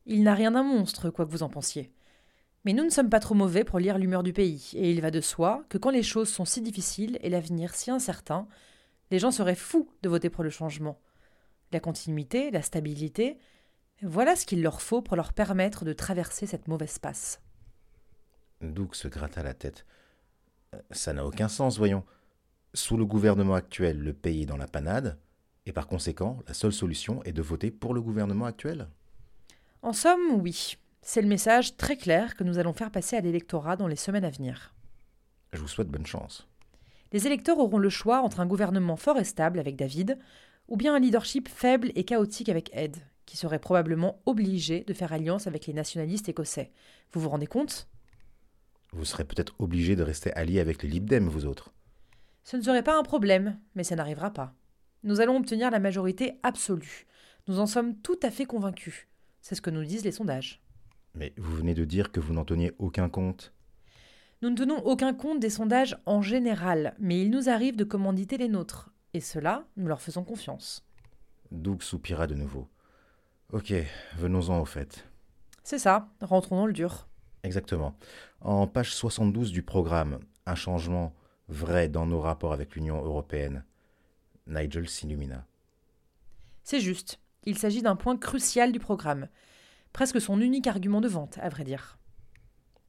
Il 0.07 0.23
n'a 0.23 0.35
rien 0.35 0.51
d'un 0.51 0.63
monstre, 0.63 1.11
quoi 1.11 1.27
que 1.27 1.31
vous 1.31 1.43
en 1.43 1.49
pensiez. 1.49 1.93
Mais 2.65 2.73
nous 2.73 2.85
ne 2.85 2.91
sommes 2.91 3.11
pas 3.11 3.21
trop 3.21 3.35
mauvais 3.35 3.63
pour 3.63 3.79
lire 3.79 3.99
l'humeur 3.99 4.23
du 4.23 4.33
pays, 4.33 4.73
et 4.75 4.91
il 4.91 5.01
va 5.01 5.11
de 5.11 5.21
soi 5.21 5.65
que 5.69 5.79
quand 5.79 5.91
les 5.91 6.03
choses 6.03 6.29
sont 6.29 6.45
si 6.45 6.61
difficiles 6.61 7.19
et 7.23 7.31
l'avenir 7.31 7.75
si 7.75 7.91
incertain, 7.91 8.49
les 9.11 9.19
gens 9.19 9.31
seraient 9.31 9.55
fous 9.55 9.91
de 10.03 10.09
voter 10.09 10.31
pour 10.31 10.43
le 10.43 10.51
changement. 10.51 11.01
La 11.73 11.81
continuité, 11.81 12.51
la 12.51 12.63
stabilité, 12.63 13.39
voilà 14.03 14.35
ce 14.35 14.47
qu'il 14.47 14.63
leur 14.63 14.81
faut 14.81 15.03
pour 15.03 15.17
leur 15.17 15.33
permettre 15.33 15.85
de 15.85 15.93
traverser 15.93 16.47
cette 16.47 16.69
mauvaise 16.69 16.99
passe. 16.99 17.41
Doug 18.61 18.95
se 18.95 19.09
gratta 19.09 19.43
la 19.43 19.55
tête. 19.55 19.87
Euh, 20.75 20.79
ça 20.91 21.13
n'a 21.13 21.25
aucun 21.25 21.49
sens, 21.49 21.79
voyons. 21.79 22.05
Sous 22.75 22.97
le 22.97 23.05
gouvernement 23.05 23.55
actuel, 23.55 24.01
le 24.01 24.13
pays 24.13 24.43
est 24.43 24.47
dans 24.47 24.57
la 24.57 24.69
panade, 24.69 25.19
et 25.69 25.73
par 25.73 25.87
conséquent, 25.87 26.39
la 26.49 26.55
seule 26.55 26.73
solution 26.73 27.23
est 27.25 27.33
de 27.33 27.43
voter 27.43 27.71
pour 27.71 27.93
le 27.93 28.01
gouvernement 28.01 28.47
actuel. 28.47 28.89
En 29.83 29.93
somme, 29.93 30.41
oui. 30.41 30.77
C'est 31.03 31.21
le 31.21 31.29
message 31.29 31.77
très 31.77 31.99
clair 31.99 32.37
que 32.37 32.43
nous 32.43 32.59
allons 32.59 32.73
faire 32.73 32.91
passer 32.91 33.17
à 33.17 33.21
l'électorat 33.21 33.77
dans 33.77 33.87
les 33.87 33.95
semaines 33.95 34.25
à 34.25 34.31
venir. 34.31 34.75
Je 35.53 35.61
vous 35.61 35.69
souhaite 35.69 35.89
bonne 35.89 36.07
chance. 36.07 36.49
Les 37.13 37.27
électeurs 37.27 37.59
auront 37.59 37.79
le 37.79 37.91
choix 37.91 38.23
entre 38.23 38.41
un 38.41 38.47
gouvernement 38.47 38.97
fort 38.97 39.19
et 39.19 39.25
stable 39.25 39.59
avec 39.59 39.77
David, 39.77 40.19
ou 40.69 40.79
bien 40.79 40.95
un 40.95 40.99
leadership 40.99 41.49
faible 41.49 41.93
et 41.95 42.05
chaotique 42.05 42.49
avec 42.49 42.71
Ed, 42.75 42.97
qui 43.27 43.37
serait 43.37 43.59
probablement 43.59 44.23
obligé 44.25 44.85
de 44.85 44.95
faire 44.95 45.13
alliance 45.13 45.47
avec 45.47 45.67
les 45.67 45.75
nationalistes 45.75 46.31
écossais. 46.31 46.73
Vous 47.13 47.21
vous 47.21 47.29
rendez 47.29 47.47
compte? 47.47 47.89
Vous 48.93 49.05
serez 49.05 49.25
peut-être 49.25 49.55
obligé 49.59 49.97
de 49.97 50.03
rester 50.03 50.33
allié 50.33 50.61
avec 50.61 50.83
les 50.83 50.89
Lib 50.89 51.09
Dem, 51.09 51.29
vous 51.29 51.45
autres. 51.45 51.75
Ce 52.45 52.57
ne 52.57 52.63
serait 52.63 52.83
pas 52.83 52.99
un 52.99 53.03
problème, 53.03 53.59
mais 53.75 53.85
ça 53.85 53.97
n'arrivera 53.97 54.31
pas. 54.31 54.55
Nous 55.05 55.21
allons 55.21 55.37
obtenir 55.37 55.71
la 55.71 55.79
majorité 55.79 56.39
absolue. 56.43 57.07
Nous 57.47 57.61
en 57.61 57.67
sommes 57.67 57.97
tout 57.97 58.19
à 58.23 58.31
fait 58.31 58.47
convaincus. 58.47 59.07
C'est 59.41 59.55
ce 59.55 59.63
que 59.63 59.71
nous 59.71 59.85
disent 59.85 60.05
les 60.05 60.13
sondages. 60.13 60.61
Mais 61.15 61.33
vous 61.37 61.57
venez 61.57 61.75
de 61.75 61.85
dire 61.85 62.13
que 62.13 62.21
vous 62.21 62.33
n'en 62.33 62.45
teniez 62.45 62.73
aucun 62.79 63.09
compte. 63.09 63.53
Nous 64.43 64.51
ne 64.51 64.57
tenons 64.57 64.79
aucun 64.85 65.15
compte 65.15 65.41
des 65.41 65.51
sondages 65.51 65.97
en 66.07 66.23
général, 66.23 66.95
mais 66.99 67.21
il 67.21 67.31
nous 67.31 67.49
arrive 67.49 67.77
de 67.77 67.85
commanditer 67.85 68.39
les 68.39 68.49
nôtres. 68.49 68.91
Et 69.15 69.21
cela, 69.21 69.67
nous 69.77 69.87
leur 69.87 70.01
faisons 70.01 70.25
confiance. 70.25 70.87
Doug 71.51 71.83
soupira 71.83 72.27
de 72.27 72.35
nouveau. 72.35 72.69
Ok, 73.53 73.73
venons-en 74.17 74.61
au 74.61 74.65
fait. 74.65 75.07
C'est 75.65 75.79
ça, 75.79 76.09
rentrons 76.21 76.57
dans 76.57 76.67
le 76.67 76.73
dur. 76.73 77.09
Exactement. 77.43 77.97
En 78.41 78.67
page 78.67 78.95
72 78.95 79.53
du 79.53 79.63
programme, 79.63 80.19
un 80.45 80.55
changement 80.55 81.15
vrai 81.49 81.89
dans 81.89 82.07
nos 82.07 82.21
rapports 82.21 82.53
avec 82.53 82.75
l'Union 82.75 83.03
européenne. 83.03 83.65
Nigel 84.49 84.89
s'illumina. 84.89 85.47
C'est 86.65 86.81
juste. 86.81 87.21
Il 87.45 87.57
s'agit 87.57 87.83
d'un 87.83 87.97
point 87.97 88.17
crucial 88.17 88.73
du 88.73 88.79
programme. 88.79 89.29
Presque 89.93 90.21
son 90.21 90.41
unique 90.41 90.67
argument 90.67 91.01
de 91.01 91.09
vente, 91.09 91.39
à 91.39 91.49
vrai 91.49 91.65
dire. 91.65 91.99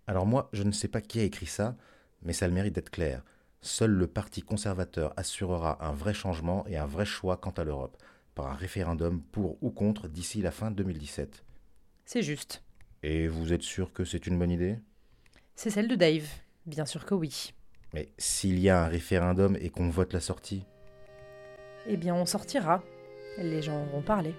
Alors 0.07 0.25
moi, 0.25 0.49
je 0.53 0.63
ne 0.63 0.71
sais 0.71 0.87
pas 0.87 1.01
qui 1.01 1.19
a 1.19 1.23
écrit 1.23 1.45
ça, 1.45 1.77
mais 2.23 2.33
ça 2.33 2.45
a 2.45 2.47
le 2.47 2.53
mérite 2.53 2.75
d'être 2.75 2.89
clair. 2.89 3.23
Seul 3.61 3.91
le 3.91 4.07
Parti 4.07 4.41
conservateur 4.41 5.13
assurera 5.17 5.85
un 5.85 5.91
vrai 5.91 6.13
changement 6.13 6.65
et 6.67 6.77
un 6.77 6.85
vrai 6.85 7.05
choix 7.05 7.37
quant 7.37 7.51
à 7.51 7.63
l'Europe, 7.63 8.01
par 8.33 8.47
un 8.47 8.55
référendum 8.55 9.21
pour 9.21 9.57
ou 9.61 9.69
contre 9.69 10.07
d'ici 10.07 10.41
la 10.41 10.51
fin 10.51 10.71
2017. 10.71 11.43
C'est 12.05 12.23
juste. 12.23 12.63
Et 13.03 13.27
vous 13.27 13.53
êtes 13.53 13.61
sûr 13.61 13.93
que 13.93 14.03
c'est 14.03 14.27
une 14.27 14.39
bonne 14.39 14.51
idée? 14.51 14.79
C'est 15.55 15.69
celle 15.69 15.87
de 15.87 15.95
Dave. 15.95 16.27
Bien 16.65 16.85
sûr 16.85 17.05
que 17.05 17.13
oui. 17.13 17.53
Mais 17.93 18.09
s'il 18.17 18.59
y 18.59 18.69
a 18.69 18.83
un 18.83 18.87
référendum 18.87 19.57
et 19.59 19.69
qu'on 19.69 19.89
vote 19.89 20.13
la 20.13 20.19
sortie? 20.19 20.65
Eh 21.87 21.97
bien, 21.97 22.15
on 22.15 22.25
sortira, 22.25 22.83
les 23.37 23.61
gens 23.61 23.83
vont 23.93 24.01
parler. 24.01 24.33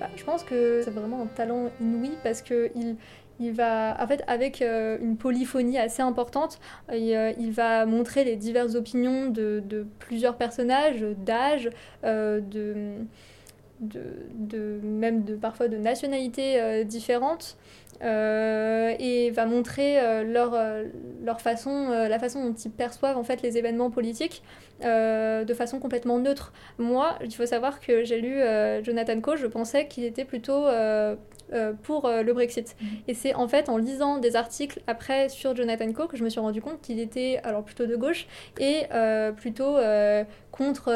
Bah, 0.00 0.08
je 0.16 0.24
pense 0.24 0.42
que 0.42 0.82
c'est 0.84 0.90
vraiment 0.90 1.22
un 1.22 1.26
talent 1.26 1.70
inouï 1.80 2.10
parce 2.24 2.42
que 2.42 2.72
il, 2.74 2.96
il 3.42 3.52
va, 3.52 3.96
en 4.00 4.06
fait, 4.06 4.22
avec 4.26 4.62
euh, 4.62 4.98
une 5.00 5.16
polyphonie 5.16 5.78
assez 5.78 6.02
importante, 6.02 6.58
euh, 6.90 7.32
il, 7.38 7.52
va 7.52 7.86
montrer 7.86 8.24
les 8.24 8.36
diverses 8.36 8.74
opinions 8.74 9.26
de, 9.26 9.62
de 9.64 9.86
plusieurs 9.98 10.36
personnages, 10.36 11.04
d'âge, 11.18 11.70
euh, 12.04 12.40
de, 12.40 12.74
de, 13.82 14.80
même 14.82 15.24
de, 15.24 15.34
parfois 15.34 15.68
de 15.68 15.76
nationalités 15.76 16.84
différentes. 16.84 17.56
Euh, 18.02 18.94
et 18.98 19.30
va 19.30 19.46
montrer 19.46 20.00
euh, 20.00 20.24
leur, 20.24 20.54
euh, 20.54 20.86
leur 21.22 21.40
façon, 21.40 21.90
la 21.90 22.18
façon 22.18 22.44
dont 22.44 22.54
ils 22.54 22.70
perçoivent 22.70 23.16
en 23.16 23.22
fait 23.22 23.42
les 23.42 23.58
événements 23.58 23.90
politiques 23.90 24.42
de 24.80 25.54
façon 25.54 25.78
complètement 25.78 26.18
neutre. 26.18 26.52
Moi, 26.78 27.16
il 27.22 27.32
faut 27.32 27.46
savoir 27.46 27.78
que 27.78 28.02
j'ai 28.02 28.20
lu 28.20 28.40
Jonathan 28.82 29.20
Coe, 29.20 29.36
je 29.36 29.46
pensais 29.46 29.86
qu'il 29.86 30.02
était 30.02 30.24
plutôt 30.24 30.66
pour 31.82 32.08
le 32.08 32.32
Brexit. 32.32 32.68
Mm-hmm. 32.68 32.86
Et 33.08 33.14
c'est 33.14 33.34
en 33.34 33.48
fait 33.48 33.68
en 33.68 33.76
lisant 33.76 34.18
des 34.18 34.36
articles 34.36 34.80
après 34.86 35.28
sur 35.28 35.54
Jonathan 35.54 35.92
Coe 35.92 36.06
que 36.06 36.16
je 36.16 36.24
me 36.24 36.28
suis 36.28 36.40
rendu 36.40 36.60
compte 36.60 36.80
qu'il 36.80 36.98
était 36.98 37.40
alors 37.44 37.64
plutôt 37.64 37.86
de 37.86 37.96
gauche 37.96 38.26
et 38.58 38.84
plutôt 39.36 39.76
contre 40.50 40.92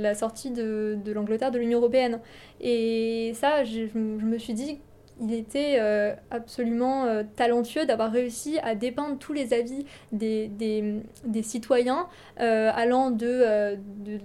la 0.00 0.14
sortie 0.14 0.50
de, 0.50 0.98
de 1.04 1.12
l'Angleterre 1.12 1.50
de 1.50 1.58
l'Union 1.58 1.78
européenne. 1.78 2.20
Et 2.60 3.32
ça, 3.34 3.64
je, 3.64 3.86
je 3.86 3.98
me 3.98 4.38
suis 4.38 4.54
dit 4.54 4.78
il 5.20 5.32
était 5.32 5.76
euh, 5.80 6.14
absolument 6.30 7.04
euh, 7.04 7.22
talentueux 7.36 7.86
d'avoir 7.86 8.12
réussi 8.12 8.58
à 8.58 8.74
dépeindre 8.74 9.18
tous 9.18 9.32
les 9.32 9.54
avis 9.54 9.86
des, 10.12 10.48
des, 10.48 11.42
citoyens, 11.42 12.08
euh, 12.40 12.70
allant 12.74 13.10
de, 13.10 13.76
de 14.04 14.18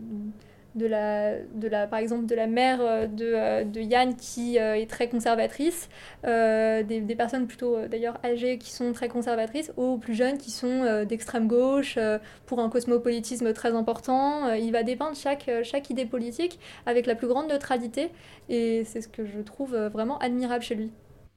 de 0.75 0.85
la, 0.85 1.37
de 1.37 1.67
la, 1.67 1.87
par 1.87 1.99
exemple 1.99 2.25
de 2.25 2.35
la 2.35 2.47
mère 2.47 2.79
euh, 2.81 3.07
de, 3.07 3.31
euh, 3.35 3.63
de 3.63 3.81
Yann 3.81 4.15
qui 4.15 4.57
euh, 4.57 4.75
est 4.75 4.89
très 4.89 5.09
conservatrice, 5.09 5.89
des, 6.23 6.83
des, 7.01 7.15
personnes 7.15 7.47
plutôt 7.47 7.77
d'ailleurs 7.87 8.17
âgées 8.23 8.57
qui 8.57 8.71
sont 8.71 8.93
très 8.93 9.09
conservatrices, 9.09 9.71
aux 9.77 9.97
plus 9.97 10.15
jeunes 10.15 10.37
qui 10.37 10.51
sont 10.51 11.03
d'extrême 11.05 11.47
gauche, 11.47 11.97
pour 12.45 12.59
un 12.59 12.69
cosmopolitisme 12.69 13.53
très 13.53 13.73
important. 13.73 14.53
il 14.53 14.71
va 14.71 14.83
dépeindre 14.83 15.15
chaque, 15.15 15.49
chaque 15.63 15.89
idée 15.89 16.05
politique 16.05 16.59
avec 16.85 17.05
la 17.05 17.15
plus 17.15 17.27
grande 17.27 17.49
neutralité 17.49 18.09
et 18.49 18.83
c'est 18.85 19.01
ce 19.01 19.07
que 19.07 19.25
je 19.25 19.39
trouve 19.41 19.75
vraiment 19.75 20.17
admirable 20.19 20.63
chez 20.63 20.75
lui. 20.75 20.91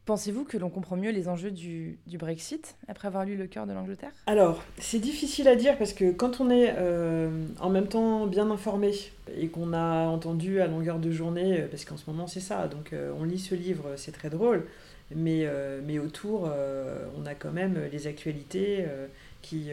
Pensez-vous 0.07 0.45
que 0.45 0.59
l'on 0.59 0.69
comprend 0.69 0.97
mieux 0.97 1.11
les 1.11 1.29
enjeux 1.29 1.51
du, 1.51 1.99
Brexit 2.19 2.77
après 2.89 3.09
avoir 3.09 3.25
lu 3.25 3.37
Le 3.37 3.47
cœur 3.47 3.67
de 3.67 3.73
l'Angleterre? 3.73 4.11
Alors, 4.27 4.63
c'est 4.79 4.99
difficile 4.99 5.49
à 5.49 5.57
dire 5.57 5.79
parce 5.79 5.95
que 5.95 6.13
quand 6.13 6.43
on 6.43 6.51
est 6.51 6.75
euh, 6.77 7.31
en 7.59 7.71
même 7.71 7.87
temps 7.87 8.27
bien 8.27 8.51
informé 8.51 8.93
et 9.35 9.49
qu'on 9.49 9.73
a 9.73 10.07
entendu 10.07 10.61
à 10.61 10.67
longueur 10.67 10.99
de 10.99 11.11
journée, 11.11 11.61
euh, 11.61 11.69
parce 11.71 11.87
qu'en 11.87 11.97
ce 11.97 12.11
moment 12.11 12.27
c'est 12.27 12.41
ça, 12.41 12.69
donc 12.69 12.93
euh, 12.93 13.13
on 13.19 13.25
lit 13.25 13.39
ce 13.39 13.55
livre, 13.55 13.95
c'est 13.97 14.13
très 14.13 14.29
drôle, 14.29 14.67
Mais, 15.15 15.49
mais 15.87 15.99
autour, 15.99 16.51
on 17.19 17.27
a 17.27 17.35
quand 17.35 17.53
même 17.53 17.79
les 17.93 18.07
actualités 18.07 18.85
qui, 19.43 19.71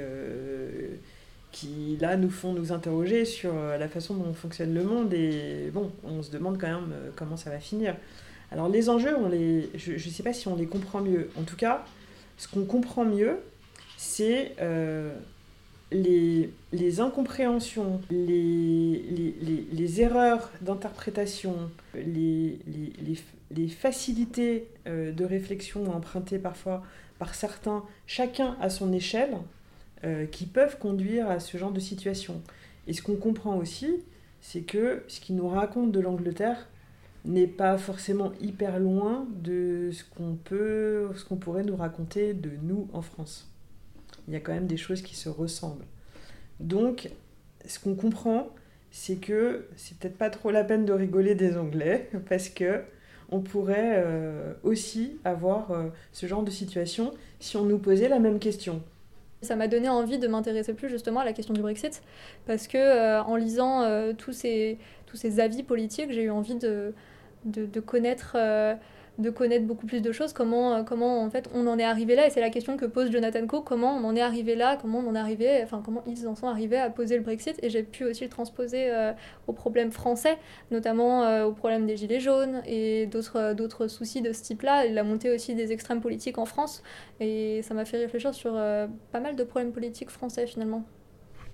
qui, 1.52 1.98
là, 2.00 2.16
nous 2.16 2.30
font 2.30 2.54
nous 2.54 2.72
interroger 2.72 3.26
sur 3.26 3.54
la 3.54 3.88
façon 3.88 4.16
dont 4.16 4.34
fonctionne 4.34 4.74
le 4.74 4.84
monde. 4.84 5.14
Et 5.14 5.72
bon, 5.74 5.92
on 6.04 6.22
se 6.22 6.32
demande 6.32 6.60
quand 6.60 6.68
même 6.68 6.94
comment 7.16 7.38
ça 7.38 7.50
va 7.50 7.60
finir. 7.60 7.96
Alors 8.52 8.68
les 8.68 8.90
enjeux, 8.90 9.16
je 9.76 9.94
ne 9.94 9.98
sais 9.98 10.24
pas 10.24 10.34
si 10.34 10.48
on 10.48 10.56
les 10.56 10.68
comprend 10.68 11.02
mieux. 11.02 11.30
En 11.40 11.44
tout 11.44 11.56
cas, 11.56 11.86
ce 12.38 12.48
qu'on 12.48 12.66
comprend 12.66 13.06
mieux, 13.06 13.40
c'est 13.98 14.56
euh, 14.60 15.14
les, 15.92 17.00
incompréhensions, 17.00 18.02
les, 18.10 20.02
erreurs 20.02 20.50
d'interprétation, 20.62 21.70
les, 21.96 22.60
facilités 23.70 24.68
euh, 24.88 25.12
de 25.12 25.24
réflexion 25.24 25.94
empruntées 25.94 26.40
parfois 26.40 26.84
par 27.20 27.36
certains, 27.36 27.84
chacun 28.08 28.58
à 28.60 28.70
son 28.70 28.92
échelle, 28.92 29.38
euh, 30.04 30.26
qui 30.26 30.48
peuvent 30.48 30.80
conduire 30.80 31.30
à 31.30 31.40
ce 31.40 31.58
genre 31.58 31.72
de 31.72 31.80
situation. 31.80 32.42
Et 32.88 32.94
ce 32.94 33.04
qu'on 33.04 33.18
comprend 33.18 33.58
aussi, 33.58 33.98
c'est 34.42 34.62
que 34.62 35.04
ce 35.08 35.20
qui 35.20 35.34
nous 35.34 35.48
raconte 35.48 35.92
de 35.92 36.00
l'Angleterre 36.00 36.68
n'est 37.26 37.48
pas 37.48 37.78
forcément 37.78 38.32
hyper 38.42 38.80
loin 38.80 39.28
de 39.36 39.90
ce 39.92 40.04
qu'on 40.04 40.36
peut, 40.36 41.10
ce 41.16 41.24
qu'on 41.24 41.36
pourrait 41.36 41.64
nous 41.64 41.76
raconter 41.76 42.34
de 42.34 42.52
nous 42.64 42.88
en 42.94 43.02
France. 43.02 43.50
Il 44.28 44.34
y 44.34 44.38
a 44.38 44.40
quand 44.40 44.54
même 44.54 44.68
des 44.68 44.78
choses 44.78 45.02
qui 45.02 45.16
se 45.16 45.30
ressemblent. 45.30 45.86
Donc, 46.60 47.12
ce 47.66 47.80
qu'on 47.80 47.96
comprend, 47.96 48.50
c'est 48.92 49.16
que 49.16 49.68
c'est 49.76 49.98
peut-être 49.98 50.18
pas 50.18 50.30
trop 50.30 50.52
la 50.52 50.64
peine 50.64 50.86
de 50.86 50.94
rigoler 50.94 51.36
des 51.36 51.58
Anglais, 51.58 52.10
parce 52.30 52.50
que 52.50 52.82
on 53.34 53.40
pourrait 53.40 53.94
euh, 53.96 54.54
aussi 54.64 55.18
avoir 55.24 55.72
euh, 55.72 55.88
ce 56.12 56.26
genre 56.26 56.44
de 56.44 56.52
situation 56.52 57.14
si 57.40 57.56
on 57.56 57.64
nous 57.64 57.78
posait 57.78 58.10
la 58.10 58.20
même 58.20 58.40
question. 58.40 58.82
Ça 59.42 59.56
m'a 59.56 59.68
donné 59.68 59.90
envie 59.90 60.20
de 60.20 60.28
m'intéresser 60.28 60.74
plus 60.74 60.90
justement 60.90 61.22
à 61.22 61.26
la 61.26 61.34
question 61.34 61.54
du 61.54 61.62
Brexit, 61.62 62.04
parce 62.46 62.68
que 62.68 62.78
euh, 62.78 63.24
en 63.24 63.38
lisant 63.38 64.14
tous, 64.16 64.34
ces, 64.34 64.78
tous 65.08 65.18
ces 65.18 65.40
avis 65.40 65.64
politiques, 65.64 66.12
j'ai 66.12 66.24
eu 66.24 66.30
envie 66.30 66.56
de, 66.56 66.94
de, 67.46 67.80
connaître, 67.80 68.34
euh, 68.36 68.76
de 69.18 69.30
connaître 69.30 69.66
beaucoup 69.66 69.86
plus 69.86 70.02
de 70.02 70.12
choses, 70.12 70.34
comment, 70.34 70.76
euh, 70.76 70.84
comment 70.84 71.22
en 71.22 71.30
fait 71.30 71.50
on 71.54 71.68
en 71.68 71.78
est 71.80 71.84
arrivé 71.84 72.16
là, 72.16 72.28
et 72.28 72.30
c'est 72.30 72.42
la 72.42 72.50
question 72.50 72.78
que 72.78 72.86
pose 72.86 73.12
Jonathan 73.12 73.46
Coe, 73.48 73.62
comment 73.62 73.96
on 73.96 74.04
en 74.04 74.16
est 74.16 74.22
arrivé 74.22 74.56
là, 74.56 74.78
comment 74.82 75.00
on 75.00 75.10
en 75.10 75.16
est 75.16 75.20
arrivé, 75.20 75.62
enfin 75.64 75.82
comment 75.84 76.04
ils 76.08 76.28
en 76.28 76.36
sont 76.36 76.48
arrivés 76.48 76.78
à 76.78 76.90
poser 76.90 77.18
le 77.18 77.24
Brexit, 77.24 77.58
et 77.64 77.70
j'ai 77.70 77.84
pu 77.84 78.06
aussi 78.06 78.24
le 78.24 78.30
transposer 78.30 78.92
euh, 78.92 79.14
aux 79.48 79.54
problèmes 79.54 79.92
français, 79.92 80.38
notamment 80.70 81.46
au 81.46 81.52
problème 81.52 81.86
des 81.86 81.98
gilets 81.98 82.20
jaunes 82.20 82.62
et 82.66 83.08
d'autres, 83.08 83.54
d'autres 83.54 83.88
soucis 83.88 84.22
de 84.22 84.34
ce 84.34 84.44
type-là, 84.44 84.86
et 84.86 84.92
la 84.92 85.04
montée 85.04 85.34
aussi 85.34 85.56
des 85.56 85.72
extrêmes 85.72 86.02
politiques 86.02 86.38
en 86.38 86.46
France, 86.46 86.84
et 87.20 87.62
ça 87.64 87.74
m'a 87.74 87.86
fait 87.86 87.98
réfléchir 87.98 88.34
sur 88.34 88.54
pas 88.54 89.20
mal 89.20 89.36
de 89.36 89.44
problèmes 89.44 89.72
politiques 89.72 90.10
français 90.10 90.48
finalement. 90.48 90.84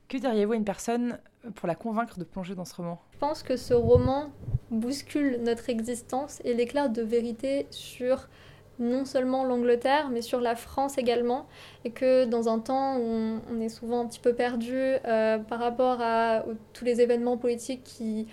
Que 0.08 0.18
diriez-vous 0.18 0.54
à 0.54 0.56
une 0.56 0.64
personne 0.64 1.20
pour 1.56 1.68
la 1.68 1.76
convaincre 1.76 2.18
de 2.18 2.24
plonger 2.24 2.56
dans 2.56 2.64
ce 2.64 2.76
roman? 2.76 3.02
Je 3.12 3.18
pense 3.18 3.44
que 3.44 3.58
ce 3.58 3.74
roman 3.74 4.32
bouscule 4.72 5.42
notre 5.44 5.70
existence 5.70 6.40
et 6.46 6.54
l'éclaire 6.54 6.90
de 6.90 7.02
vérité 7.02 7.68
sur 7.72 8.30
non 8.80 9.06
seulement 9.06 9.44
l'Angleterre, 9.44 10.10
mais 10.10 10.22
sur 10.22 10.40
la 10.40 10.56
France 10.56 10.98
également, 10.98 11.48
et 11.84 11.92
que 11.92 12.26
dans 12.26 12.48
un 12.48 12.60
temps 12.60 12.98
où 12.98 13.40
on, 13.52 13.60
est 13.60 13.70
souvent 13.70 14.02
un 14.02 14.06
petit 14.06 14.20
peu 14.20 14.34
perdu 14.34 14.76
euh, 14.76 15.40
par 15.40 15.60
rapport 15.60 15.98
à 16.00 16.44
tous 16.74 16.86
les 16.86 17.02
événements 17.02 17.38
politiques 17.38 17.84
qui, 17.84 18.28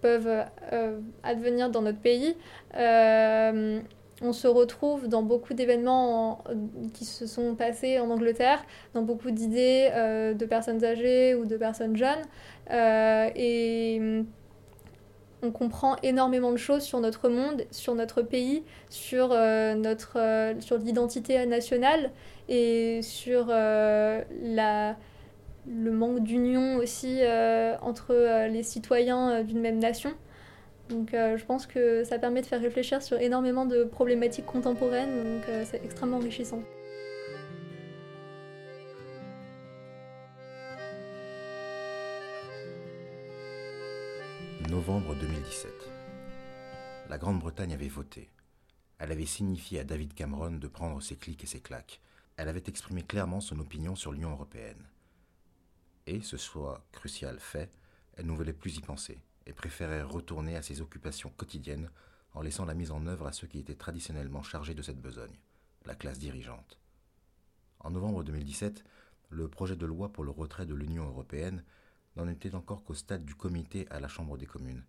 peuvent 0.00 0.44
euh, 0.72 1.00
advenir 1.22 1.70
dans 1.70 1.80
notre 1.80 2.00
pays, 2.00 2.36
euh, 2.76 3.80
on 4.22 4.32
se 4.32 4.46
retrouve 4.46 5.08
dans 5.08 5.22
beaucoup 5.22 5.54
d'événements 5.54 6.44
qui 6.92 7.04
se 7.04 7.26
sont 7.26 7.54
passés 7.54 7.98
en 7.98 8.10
Angleterre, 8.10 8.64
dans 8.94 9.02
beaucoup 9.02 9.30
d'idées 9.30 9.90
de 9.92 10.44
personnes 10.46 10.84
âgées 10.84 11.34
ou 11.34 11.46
de 11.46 11.56
personnes 11.56 11.96
jeunes, 11.96 12.22
et 13.36 14.24
on 15.44 15.50
comprend 15.50 15.96
énormément 16.02 16.52
de 16.52 16.56
choses 16.56 16.82
sur 16.82 17.00
notre 17.00 17.28
monde, 17.28 17.64
sur 17.70 17.94
notre 17.94 18.22
pays, 18.22 18.64
sur, 18.88 19.30
euh, 19.30 19.74
notre, 19.74 20.18
euh, 20.18 20.54
sur 20.60 20.78
l'identité 20.78 21.44
nationale 21.46 22.10
et 22.48 23.00
sur 23.02 23.46
euh, 23.50 24.22
le 25.66 25.90
manque 25.90 26.20
d'union 26.20 26.76
aussi 26.76 27.20
entre 27.80 28.46
les 28.48 28.62
citoyens 28.62 29.42
d'une 29.42 29.60
même 29.60 29.78
nation. 29.78 30.12
Donc 30.90 31.10
je 31.12 31.44
pense 31.44 31.66
que 31.66 32.04
ça 32.04 32.18
permet 32.18 32.42
de 32.42 32.46
faire 32.46 32.60
réfléchir 32.60 33.02
sur 33.02 33.18
énormément 33.18 33.64
de 33.66 33.84
problématiques 33.84 34.46
contemporaines, 34.46 35.24
donc 35.24 35.42
c'est 35.64 35.82
extrêmement 35.84 36.18
enrichissant. 36.18 36.62
Novembre 44.70 45.14
2017. 45.14 45.70
La 47.08 47.18
Grande-Bretagne 47.18 47.72
avait 47.74 47.88
voté. 47.88 48.28
Elle 48.98 49.12
avait 49.12 49.26
signifié 49.26 49.80
à 49.80 49.84
David 49.84 50.14
Cameron 50.14 50.52
de 50.52 50.68
prendre 50.68 51.00
ses 51.02 51.16
clics 51.16 51.44
et 51.44 51.46
ses 51.46 51.60
claques. 51.60 52.00
Elle 52.36 52.48
avait 52.48 52.64
exprimé 52.66 53.02
clairement 53.02 53.40
son 53.40 53.60
opinion 53.60 53.94
sur 53.94 54.12
l'Union 54.12 54.32
européenne. 54.32 54.84
Et, 56.06 56.22
ce 56.22 56.36
soit 56.36 56.84
crucial 56.92 57.38
fait, 57.38 57.70
elle 58.16 58.26
ne 58.26 58.32
voulait 58.32 58.52
plus 58.52 58.76
y 58.76 58.80
penser 58.80 59.18
et 59.46 59.52
préférait 59.52 60.02
retourner 60.02 60.56
à 60.56 60.62
ses 60.62 60.80
occupations 60.80 61.30
quotidiennes 61.36 61.90
en 62.32 62.42
laissant 62.42 62.64
la 62.64 62.74
mise 62.74 62.90
en 62.90 63.06
œuvre 63.06 63.26
à 63.26 63.32
ceux 63.32 63.46
qui 63.46 63.58
étaient 63.58 63.74
traditionnellement 63.74 64.42
chargés 64.42 64.74
de 64.74 64.82
cette 64.82 65.00
besogne, 65.00 65.38
la 65.84 65.94
classe 65.94 66.18
dirigeante. 66.18 66.78
En 67.80 67.90
novembre 67.90 68.24
2017, 68.24 68.84
le 69.30 69.48
projet 69.48 69.76
de 69.76 69.86
loi 69.86 70.12
pour 70.12 70.24
le 70.24 70.30
retrait 70.30 70.66
de 70.66 70.74
l'Union 70.74 71.06
européenne 71.06 71.64
n'en 72.16 72.28
était 72.28 72.54
encore 72.54 72.84
qu'au 72.84 72.94
stade 72.94 73.24
du 73.24 73.34
comité 73.34 73.86
à 73.90 74.00
la 74.00 74.08
Chambre 74.08 74.38
des 74.38 74.46
communes. 74.46 74.84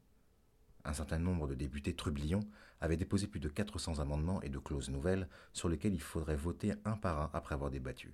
Un 0.83 0.93
certain 0.93 1.17
nombre 1.17 1.47
de 1.47 1.55
députés 1.55 1.95
trublions 1.95 2.41
avaient 2.79 2.97
déposé 2.97 3.27
plus 3.27 3.39
de 3.39 3.49
400 3.49 3.99
amendements 3.99 4.41
et 4.43 4.49
de 4.49 4.59
clauses 4.59 4.89
nouvelles 4.89 5.27
sur 5.51 5.67
lesquelles 5.67 5.95
il 5.95 6.01
faudrait 6.01 6.35
voter 6.35 6.73
un 6.85 6.95
par 6.95 7.19
un 7.19 7.29
après 7.33 7.55
avoir 7.55 7.71
débattu. 7.71 8.13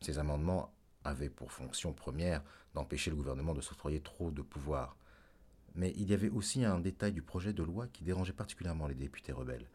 Ces 0.00 0.18
amendements 0.18 0.74
avaient 1.04 1.30
pour 1.30 1.52
fonction 1.52 1.92
première 1.92 2.42
d'empêcher 2.74 3.10
le 3.10 3.16
gouvernement 3.16 3.54
de 3.54 3.60
s'octroyer 3.60 4.00
trop 4.00 4.30
de 4.30 4.42
pouvoir. 4.42 4.96
Mais 5.74 5.92
il 5.96 6.10
y 6.10 6.14
avait 6.14 6.30
aussi 6.30 6.64
un 6.64 6.80
détail 6.80 7.12
du 7.12 7.22
projet 7.22 7.52
de 7.52 7.62
loi 7.62 7.86
qui 7.86 8.04
dérangeait 8.04 8.32
particulièrement 8.32 8.86
les 8.86 8.94
députés 8.94 9.32
rebelles, 9.32 9.68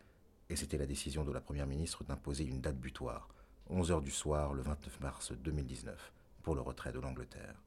et 0.50 0.56
c'était 0.56 0.78
la 0.78 0.86
décision 0.86 1.24
de 1.24 1.32
la 1.32 1.42
Première 1.42 1.68
ministre 1.68 2.04
d'imposer 2.04 2.44
une 2.44 2.62
date 2.62 2.78
butoir, 2.78 3.30
11 3.70 3.92
heures 3.92 4.02
du 4.02 4.12
soir 4.12 4.54
le 4.54 4.62
29 4.62 5.00
mars 5.00 5.32
2019, 5.32 6.12
pour 6.44 6.56
le 6.56 6.62
retrait 6.62 6.92
de 6.92 7.00
l'Angleterre. 7.00 7.62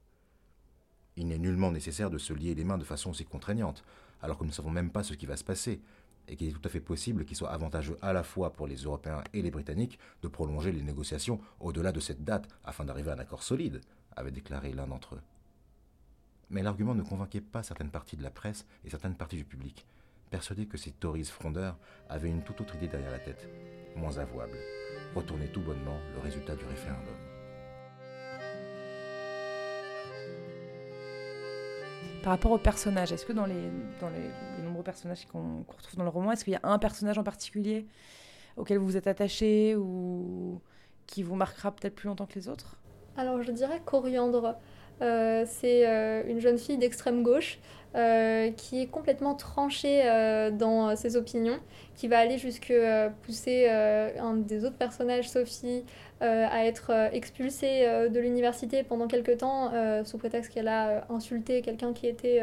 Il 1.16 1.26
n'est 1.26 1.38
nullement 1.38 1.72
nécessaire 1.72 2.10
de 2.10 2.18
se 2.18 2.32
lier 2.32 2.54
les 2.54 2.64
mains 2.64 2.78
de 2.78 2.84
façon 2.84 3.10
aussi 3.10 3.24
contraignante, 3.24 3.82
alors 4.22 4.38
que 4.38 4.44
nous 4.44 4.50
ne 4.50 4.54
savons 4.54 4.70
même 4.70 4.90
pas 4.90 5.02
ce 5.02 5.14
qui 5.14 5.26
va 5.26 5.36
se 5.36 5.44
passer, 5.44 5.80
et 6.28 6.36
qu'il 6.36 6.48
est 6.48 6.52
tout 6.52 6.60
à 6.64 6.68
fait 6.68 6.80
possible 6.80 7.24
qu'il 7.24 7.36
soit 7.36 7.50
avantageux 7.50 7.96
à 8.02 8.12
la 8.12 8.22
fois 8.22 8.52
pour 8.52 8.66
les 8.66 8.76
Européens 8.76 9.24
et 9.32 9.42
les 9.42 9.50
Britanniques 9.50 9.98
de 10.22 10.28
prolonger 10.28 10.70
les 10.70 10.82
négociations 10.82 11.40
au-delà 11.58 11.90
de 11.90 12.00
cette 12.00 12.22
date 12.22 12.48
afin 12.64 12.84
d'arriver 12.84 13.10
à 13.10 13.14
un 13.14 13.18
accord 13.18 13.42
solide, 13.42 13.80
avait 14.14 14.30
déclaré 14.30 14.72
l'un 14.72 14.86
d'entre 14.86 15.14
eux. 15.14 15.20
Mais 16.50 16.62
l'argument 16.62 16.94
ne 16.94 17.02
convainquait 17.02 17.42
pas 17.42 17.62
certaines 17.62 17.90
parties 17.90 18.16
de 18.16 18.22
la 18.22 18.30
presse 18.30 18.66
et 18.84 18.90
certaines 18.90 19.14
parties 19.14 19.36
du 19.36 19.44
public, 19.44 19.86
persuadés 20.30 20.66
que 20.66 20.78
ces 20.78 20.92
Tories 20.92 21.24
frondeurs 21.24 21.76
avaient 22.08 22.30
une 22.30 22.42
toute 22.42 22.60
autre 22.60 22.76
idée 22.76 22.88
derrière 22.88 23.10
la 23.10 23.18
tête, 23.18 23.46
moins 23.96 24.16
avouable, 24.18 24.56
retourner 25.14 25.48
tout 25.48 25.60
bonnement 25.60 25.98
le 26.14 26.20
résultat 26.20 26.56
du 26.56 26.64
référendum. 26.64 27.14
Par 32.22 32.32
rapport 32.32 32.52
aux 32.52 32.58
personnages, 32.58 33.12
est-ce 33.12 33.24
que 33.24 33.32
dans 33.32 33.46
les, 33.46 33.70
dans 34.00 34.10
les, 34.10 34.62
nombreux 34.64 34.82
personnages 34.82 35.26
qu'on 35.26 35.64
retrouve 35.68 35.96
dans 35.96 36.04
le 36.04 36.10
roman, 36.10 36.32
est-ce 36.32 36.44
qu'il 36.44 36.52
y 36.52 36.56
a 36.56 36.60
un 36.62 36.78
personnage 36.78 37.18
en 37.18 37.24
particulier 37.24 37.86
auquel 38.56 38.78
vous 38.78 38.86
vous 38.86 38.96
êtes 38.96 39.06
attaché 39.06 39.76
ou 39.76 40.60
qui 41.06 41.22
vous 41.22 41.36
marquera 41.36 41.70
peut-être 41.72 41.94
plus 41.94 42.08
longtemps 42.08 42.26
que 42.26 42.34
les 42.34 42.48
autres? 42.48 42.76
Alors 43.16 43.42
je 43.42 43.52
dirais 43.52 43.80
Coriandre. 43.84 44.58
Euh, 45.00 45.44
c'est 45.46 45.86
euh, 45.86 46.22
une 46.26 46.40
jeune 46.40 46.58
fille 46.58 46.76
d'extrême 46.76 47.22
gauche 47.22 47.58
euh, 47.94 48.50
qui 48.50 48.82
est 48.82 48.86
complètement 48.86 49.34
tranchée 49.34 50.02
dans 50.52 50.94
ses 50.96 51.16
opinions, 51.16 51.58
qui 51.96 52.08
va 52.08 52.18
aller 52.18 52.38
jusque 52.38 52.72
pousser 53.22 53.68
un 53.68 54.34
des 54.34 54.64
autres 54.64 54.76
personnages, 54.76 55.28
Sophie, 55.28 55.84
à 56.20 56.66
être 56.66 56.92
expulsée 57.12 57.86
de 58.10 58.20
l'université 58.20 58.82
pendant 58.82 59.06
quelques 59.06 59.38
temps 59.38 59.72
sous 60.04 60.18
prétexte 60.18 60.52
qu'elle 60.52 60.68
a 60.68 61.06
insulté 61.10 61.62
quelqu'un 61.62 61.92
qui 61.92 62.06
était 62.06 62.42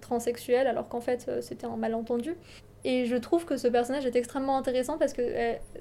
transsexuel 0.00 0.66
alors 0.66 0.88
qu'en 0.88 1.00
fait 1.00 1.28
c'était 1.40 1.66
un 1.66 1.76
malentendu. 1.76 2.36
Et 2.84 3.06
je 3.06 3.16
trouve 3.16 3.44
que 3.44 3.56
ce 3.56 3.66
personnage 3.66 4.06
est 4.06 4.14
extrêmement 4.14 4.56
intéressant 4.56 4.96
parce 4.98 5.12
que 5.12 5.22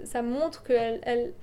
ça 0.04 0.24
montre 0.24 0.64
qu'elle 0.64 1.00
elle, 1.04 1.34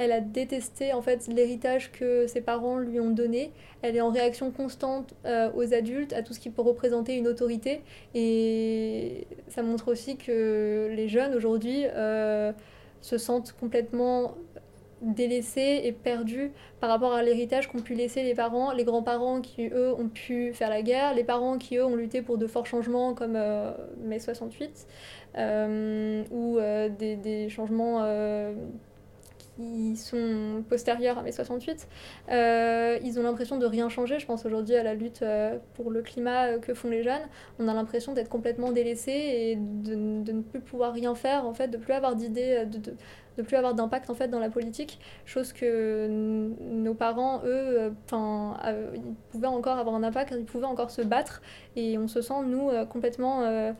elle 0.00 0.12
a 0.12 0.20
détesté 0.20 0.94
en 0.94 1.02
fait 1.02 1.28
l'héritage 1.28 1.92
que 1.92 2.26
ses 2.26 2.40
parents 2.40 2.78
lui 2.78 2.98
ont 3.00 3.10
donné. 3.10 3.52
Elle 3.82 3.96
est 3.96 4.00
en 4.00 4.10
réaction 4.10 4.50
constante 4.50 5.12
euh, 5.26 5.50
aux 5.54 5.74
adultes, 5.74 6.14
à 6.14 6.22
tout 6.22 6.32
ce 6.32 6.40
qui 6.40 6.48
peut 6.48 6.62
représenter 6.62 7.16
une 7.16 7.28
autorité. 7.28 7.82
Et 8.14 9.26
ça 9.48 9.62
montre 9.62 9.88
aussi 9.88 10.16
que 10.16 10.88
les 10.90 11.06
jeunes 11.06 11.34
aujourd'hui 11.34 11.84
euh, 11.84 12.50
se 13.02 13.18
sentent 13.18 13.54
complètement 13.60 14.36
délaissés 15.02 15.82
et 15.84 15.92
perdus 15.92 16.50
par 16.80 16.88
rapport 16.88 17.12
à 17.12 17.22
l'héritage 17.22 17.68
qu'ont 17.68 17.80
pu 17.80 17.92
laisser 17.92 18.22
les 18.22 18.34
parents, 18.34 18.72
les 18.72 18.84
grands-parents 18.84 19.42
qui 19.42 19.68
eux 19.68 19.92
ont 19.92 20.08
pu 20.08 20.54
faire 20.54 20.70
la 20.70 20.80
guerre, 20.80 21.12
les 21.12 21.24
parents 21.24 21.58
qui 21.58 21.76
eux 21.76 21.84
ont 21.84 21.96
lutté 21.96 22.22
pour 22.22 22.38
de 22.38 22.46
forts 22.46 22.66
changements 22.66 23.12
comme 23.12 23.36
euh, 23.36 23.72
mai 24.02 24.18
68 24.18 24.86
euh, 25.36 26.24
ou 26.30 26.58
des, 26.98 27.48
changements 27.50 28.02
qui 29.60 29.96
sont 29.96 30.64
postérieurs 30.68 31.18
à 31.18 31.22
mai 31.22 31.32
68. 31.32 31.88
ils 32.28 33.18
ont 33.18 33.22
l'impression 33.22 33.58
de 33.58 33.66
rien 33.66 33.88
changer. 33.88 34.18
Je 34.18 34.26
pense 34.26 34.46
aujourd'hui 34.46 34.76
à 34.76 34.82
la 34.82 34.94
lutte 34.94 35.24
pour 35.74 35.90
le 35.90 36.02
climat 36.02 36.58
que 36.58 36.74
font 36.74 36.88
les 36.88 37.02
jeunes. 37.02 37.22
On 37.58 37.68
a 37.68 37.74
l'impression 37.74 38.12
d'être 38.12 38.28
complètement 38.28 38.72
délaissés 38.72 39.10
et 39.10 39.56
de, 39.56 39.94
ne 39.94 40.42
plus 40.42 40.60
pouvoir 40.60 40.92
rien 40.92 41.14
faire, 41.14 41.46
en 41.46 41.54
fait, 41.54 41.68
de 41.68 41.76
plus 41.76 41.92
avoir 41.92 42.16
d'idées, 42.16 42.66
de, 42.66 42.94
de 43.36 43.42
plus 43.42 43.56
avoir 43.56 43.74
d'impact 43.74 44.10
en 44.10 44.14
fait 44.14 44.28
dans 44.28 44.38
la 44.38 44.50
politique, 44.50 45.00
chose 45.24 45.52
que 45.52 46.06
nos 46.60 46.94
parents, 46.94 47.42
eux, 47.44 47.92
euh, 48.12 48.90
ils 48.94 49.14
pouvaient 49.30 49.46
encore 49.46 49.78
avoir 49.78 49.96
un 49.96 50.02
impact, 50.02 50.34
ils 50.36 50.44
pouvaient 50.44 50.66
encore 50.66 50.90
se 50.90 51.02
battre, 51.02 51.42
et 51.76 51.98
on 51.98 52.08
se 52.08 52.20
sent 52.20 52.42
nous 52.46 52.68
euh, 52.70 52.84
complètement 52.84 53.42
euh, 53.42 53.72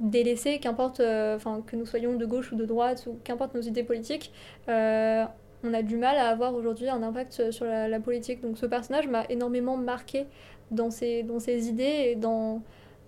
délaissés, 0.00 0.58
qu'importe, 0.58 1.00
enfin, 1.00 1.62
que 1.66 1.76
nous 1.76 1.86
soyons 1.86 2.14
de 2.16 2.26
gauche 2.26 2.52
ou 2.52 2.56
de 2.56 2.64
droite 2.64 3.06
ou 3.08 3.18
qu'importe 3.24 3.54
nos 3.54 3.60
idées 3.60 3.82
politiques. 3.82 4.32
on 4.68 5.74
a 5.74 5.82
du 5.82 5.96
mal 5.96 6.16
à 6.16 6.28
avoir 6.28 6.54
aujourd'hui 6.54 6.88
un 6.88 7.02
impact 7.02 7.50
sur 7.50 7.64
la, 7.64 8.00
politique. 8.00 8.40
Donc 8.40 8.58
ce 8.58 8.66
personnage 8.66 9.08
m'a 9.08 9.24
énormément 9.28 9.76
marqué 9.76 10.26
dans 10.70 10.90
ses, 10.90 11.22
dans 11.22 11.40
ses 11.40 11.68
idées 11.68 12.10
et 12.10 12.14
dans, 12.16 12.62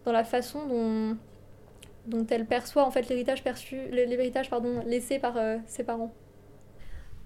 dans 0.04 0.12
la 0.12 0.24
façon 0.24 0.66
dont, 0.66 1.16
dont 2.06 2.26
elle 2.30 2.46
perçoit 2.46 2.84
en 2.84 2.90
fait 2.90 3.08
l'héritage 3.08 3.42
perçu, 3.42 3.78
l'héritage 3.90 4.50
pardon 4.50 4.82
laissé 4.86 5.18
par 5.18 5.36
euh, 5.36 5.58
ses 5.66 5.84
parents. 5.84 6.14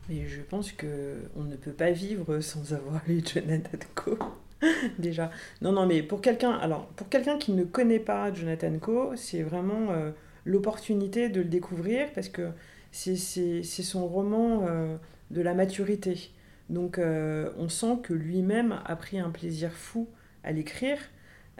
Mais 0.09 0.27
je 0.27 0.43
pense 0.43 0.73
que 0.73 1.23
on 1.37 1.45
ne 1.45 1.57
peut 1.57 1.73
pas 1.73 1.91
vivre 1.91 2.41
sans 2.41 2.75
avoir 2.75 3.03
lu 3.07 3.23
Jonathan 3.25 3.79
Coe. 3.95 4.19
Déjà. 4.99 5.31
Non, 5.63 5.73
non, 5.73 5.87
mais 5.87 6.03
pour 6.03 6.21
quelqu'un, 6.21 6.53
alors 6.53 6.87
pour 6.89 7.09
quelqu'un 7.09 7.39
qui 7.39 7.53
ne 7.53 7.65
connaît 7.65 7.99
pas 7.99 8.33
Jonathan 8.33 8.79
Coe, 8.79 9.17
c'est 9.17 9.43
vraiment 9.43 9.91
euh, 9.91 10.11
l'opportunité 10.45 11.29
de 11.29 11.41
le 11.41 11.49
découvrir 11.49 12.13
parce 12.15 12.29
que 12.29 12.51
c'est 12.93 13.63
son 13.65 14.07
roman 14.07 14.67
euh, 14.67 14.97
de 15.31 15.41
la 15.41 15.55
maturité. 15.55 16.31
Donc 16.71 16.99
on 16.99 17.69
sent 17.69 17.99
que 18.03 18.15
lui-même 18.15 18.81
a 18.87 18.97
pris 18.97 19.19
un 19.19 19.29
plaisir 19.29 19.71
fou 19.73 20.09
à 20.45 20.53
l'écrire 20.53 20.99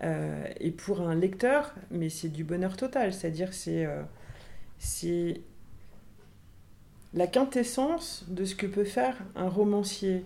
euh, 0.03 0.45
et 0.59 0.71
pour 0.71 1.03
un 1.03 1.15
lecteur, 1.15 1.73
mais 1.91 2.09
c'est 2.09 2.29
du 2.29 2.43
bonheur 2.43 2.77
total, 2.77 3.13
c'est-à-dire 3.13 3.53
c'est 3.53 3.87
euh, 3.87 4.03
c'est 4.79 5.41
la 7.13 7.29
quintessence 7.29 8.25
de 8.29 8.45
ce 8.45 8.57
que 8.57 8.67
peut 8.67 8.85
faire 8.85 9.17
un 9.37 9.49
romancier 9.49 10.25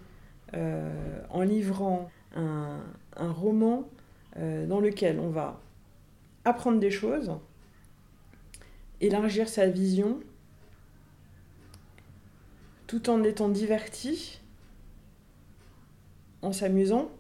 euh, 0.55 1.21
en 1.29 1.43
livrant 1.43 2.11
un, 2.35 2.81
un 3.17 3.33
roman 3.33 3.89
dans 4.37 4.79
lequel 4.79 5.19
on 5.19 5.31
va 5.31 5.61
apprendre 6.45 6.79
des 6.79 6.93
choses, 6.93 7.33
élargir 9.01 9.49
sa 9.49 9.67
vision, 9.67 10.21
tout 12.87 13.11
en 13.11 13.23
étant 13.23 13.49
diverti, 13.49 14.41
en 16.43 16.53
s'amusant 16.53 17.11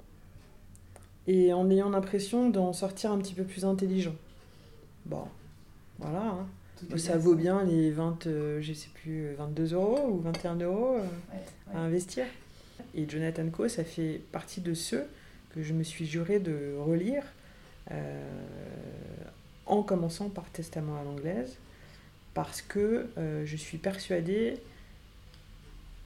et 1.26 1.52
en 1.52 1.68
ayant 1.70 1.90
l'impression 1.90 2.48
d'en 2.48 2.72
sortir 2.72 3.12
un 3.12 3.18
petit 3.18 3.34
peu 3.34 3.44
plus 3.44 3.64
intelligent. 3.64 4.14
Bon, 5.04 5.24
voilà. 5.98 6.24
Hein. 6.24 6.46
Ça 6.96 7.18
vaut 7.18 7.34
bien 7.34 7.64
les 7.64 7.90
20, 7.90 8.26
euh, 8.26 8.62
je 8.62 8.72
sais 8.72 8.88
plus, 8.94 9.34
22 9.34 9.74
euros 9.74 10.08
ou 10.10 10.20
21 10.20 10.56
euros 10.56 10.96
euh, 10.96 11.74
à 11.74 11.80
investir. 11.80 12.24
Et 12.94 13.08
Jonathan 13.08 13.48
Coe, 13.50 13.68
ça 13.68 13.84
fait 13.84 14.20
partie 14.32 14.60
de 14.60 14.74
ceux 14.74 15.04
que 15.54 15.62
je 15.62 15.72
me 15.72 15.82
suis 15.82 16.06
juré 16.06 16.38
de 16.38 16.76
relire 16.78 17.24
euh, 17.90 18.22
en 19.66 19.82
commençant 19.82 20.28
par 20.28 20.50
Testament 20.50 21.00
à 21.00 21.04
l'anglaise, 21.04 21.56
parce 22.34 22.62
que 22.62 23.06
je 23.44 23.56
suis 23.56 23.78
persuadée 23.78 24.54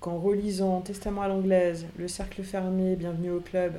qu'en 0.00 0.18
relisant 0.18 0.80
Testament 0.80 1.22
à 1.22 1.28
l'anglaise, 1.28 1.87
Le 1.96 2.08
Cercle 2.08 2.42
fermé, 2.42 2.96
Bienvenue 2.96 3.30
au 3.30 3.40
club, 3.40 3.78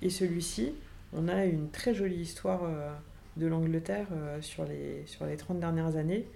et 0.00 0.08
celui-ci, 0.08 0.72
on 1.12 1.28
a 1.28 1.44
une 1.44 1.70
très 1.70 1.94
jolie 1.94 2.20
histoire 2.20 2.60
euh, 2.64 2.90
de 3.36 3.46
l'Angleterre 3.46 4.06
euh, 4.12 4.40
sur, 4.40 4.64
les, 4.64 5.04
sur 5.06 5.26
les 5.26 5.36
30 5.36 5.60
dernières 5.60 5.96
années 5.96 6.26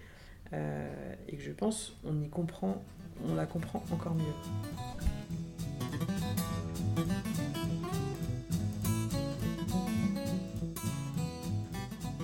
euh, 0.52 1.14
et 1.28 1.36
que 1.36 1.42
je 1.42 1.52
pense 1.52 1.94
on 2.04 2.20
y 2.22 2.28
comprend, 2.28 2.82
on 3.26 3.34
la 3.34 3.46
comprend 3.46 3.82
encore 3.90 4.14
mieux. 4.14 5.41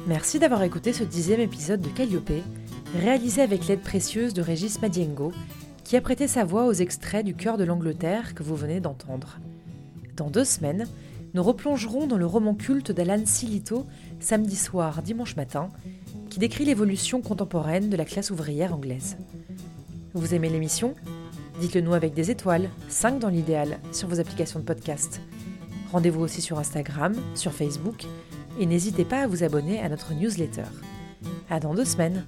Merci 0.06 0.38
d'avoir 0.38 0.62
écouté 0.62 0.94
ce 0.94 1.04
dixième 1.04 1.40
épisode 1.40 1.82
de 1.82 1.88
Calliope, 1.90 2.32
réalisé 2.94 3.42
avec 3.42 3.66
l'aide 3.66 3.82
précieuse 3.82 4.32
de 4.32 4.40
Régis 4.40 4.80
Madiengo, 4.80 5.32
qui 5.84 5.96
a 5.96 6.00
prêté 6.00 6.26
sa 6.26 6.44
voix 6.44 6.64
aux 6.64 6.72
extraits 6.72 7.26
du 7.26 7.34
cœur 7.34 7.58
de 7.58 7.64
l'Angleterre 7.64 8.34
que 8.34 8.42
vous 8.42 8.56
venez 8.56 8.80
d'entendre. 8.80 9.38
Dans 10.16 10.30
deux 10.30 10.44
semaines, 10.44 10.86
nous 11.34 11.42
replongerons 11.42 12.06
dans 12.06 12.16
le 12.16 12.24
roman 12.24 12.54
culte 12.54 12.90
d'Alan 12.90 13.26
Silito, 13.26 13.86
Samedi 14.18 14.56
soir, 14.56 15.02
dimanche 15.02 15.36
matin, 15.36 15.68
qui 16.30 16.38
décrit 16.38 16.64
l'évolution 16.64 17.20
contemporaine 17.20 17.90
de 17.90 17.96
la 17.96 18.06
classe 18.06 18.30
ouvrière 18.30 18.74
anglaise. 18.74 19.18
Vous 20.14 20.34
aimez 20.34 20.48
l'émission? 20.48 20.94
Dites-le 21.60 21.80
nous 21.80 21.94
avec 21.94 22.14
des 22.14 22.30
étoiles, 22.30 22.70
5 22.88 23.18
dans 23.18 23.28
l'idéal, 23.28 23.80
sur 23.90 24.06
vos 24.06 24.20
applications 24.20 24.60
de 24.60 24.64
podcast. 24.64 25.20
Rendez-vous 25.90 26.20
aussi 26.20 26.40
sur 26.40 26.58
Instagram, 26.58 27.14
sur 27.34 27.52
Facebook, 27.52 28.04
et 28.60 28.66
n'hésitez 28.66 29.04
pas 29.04 29.22
à 29.22 29.26
vous 29.26 29.42
abonner 29.42 29.80
à 29.80 29.88
notre 29.88 30.14
newsletter. 30.14 30.64
À 31.50 31.58
dans 31.58 31.74
deux 31.74 31.84
semaines 31.84 32.24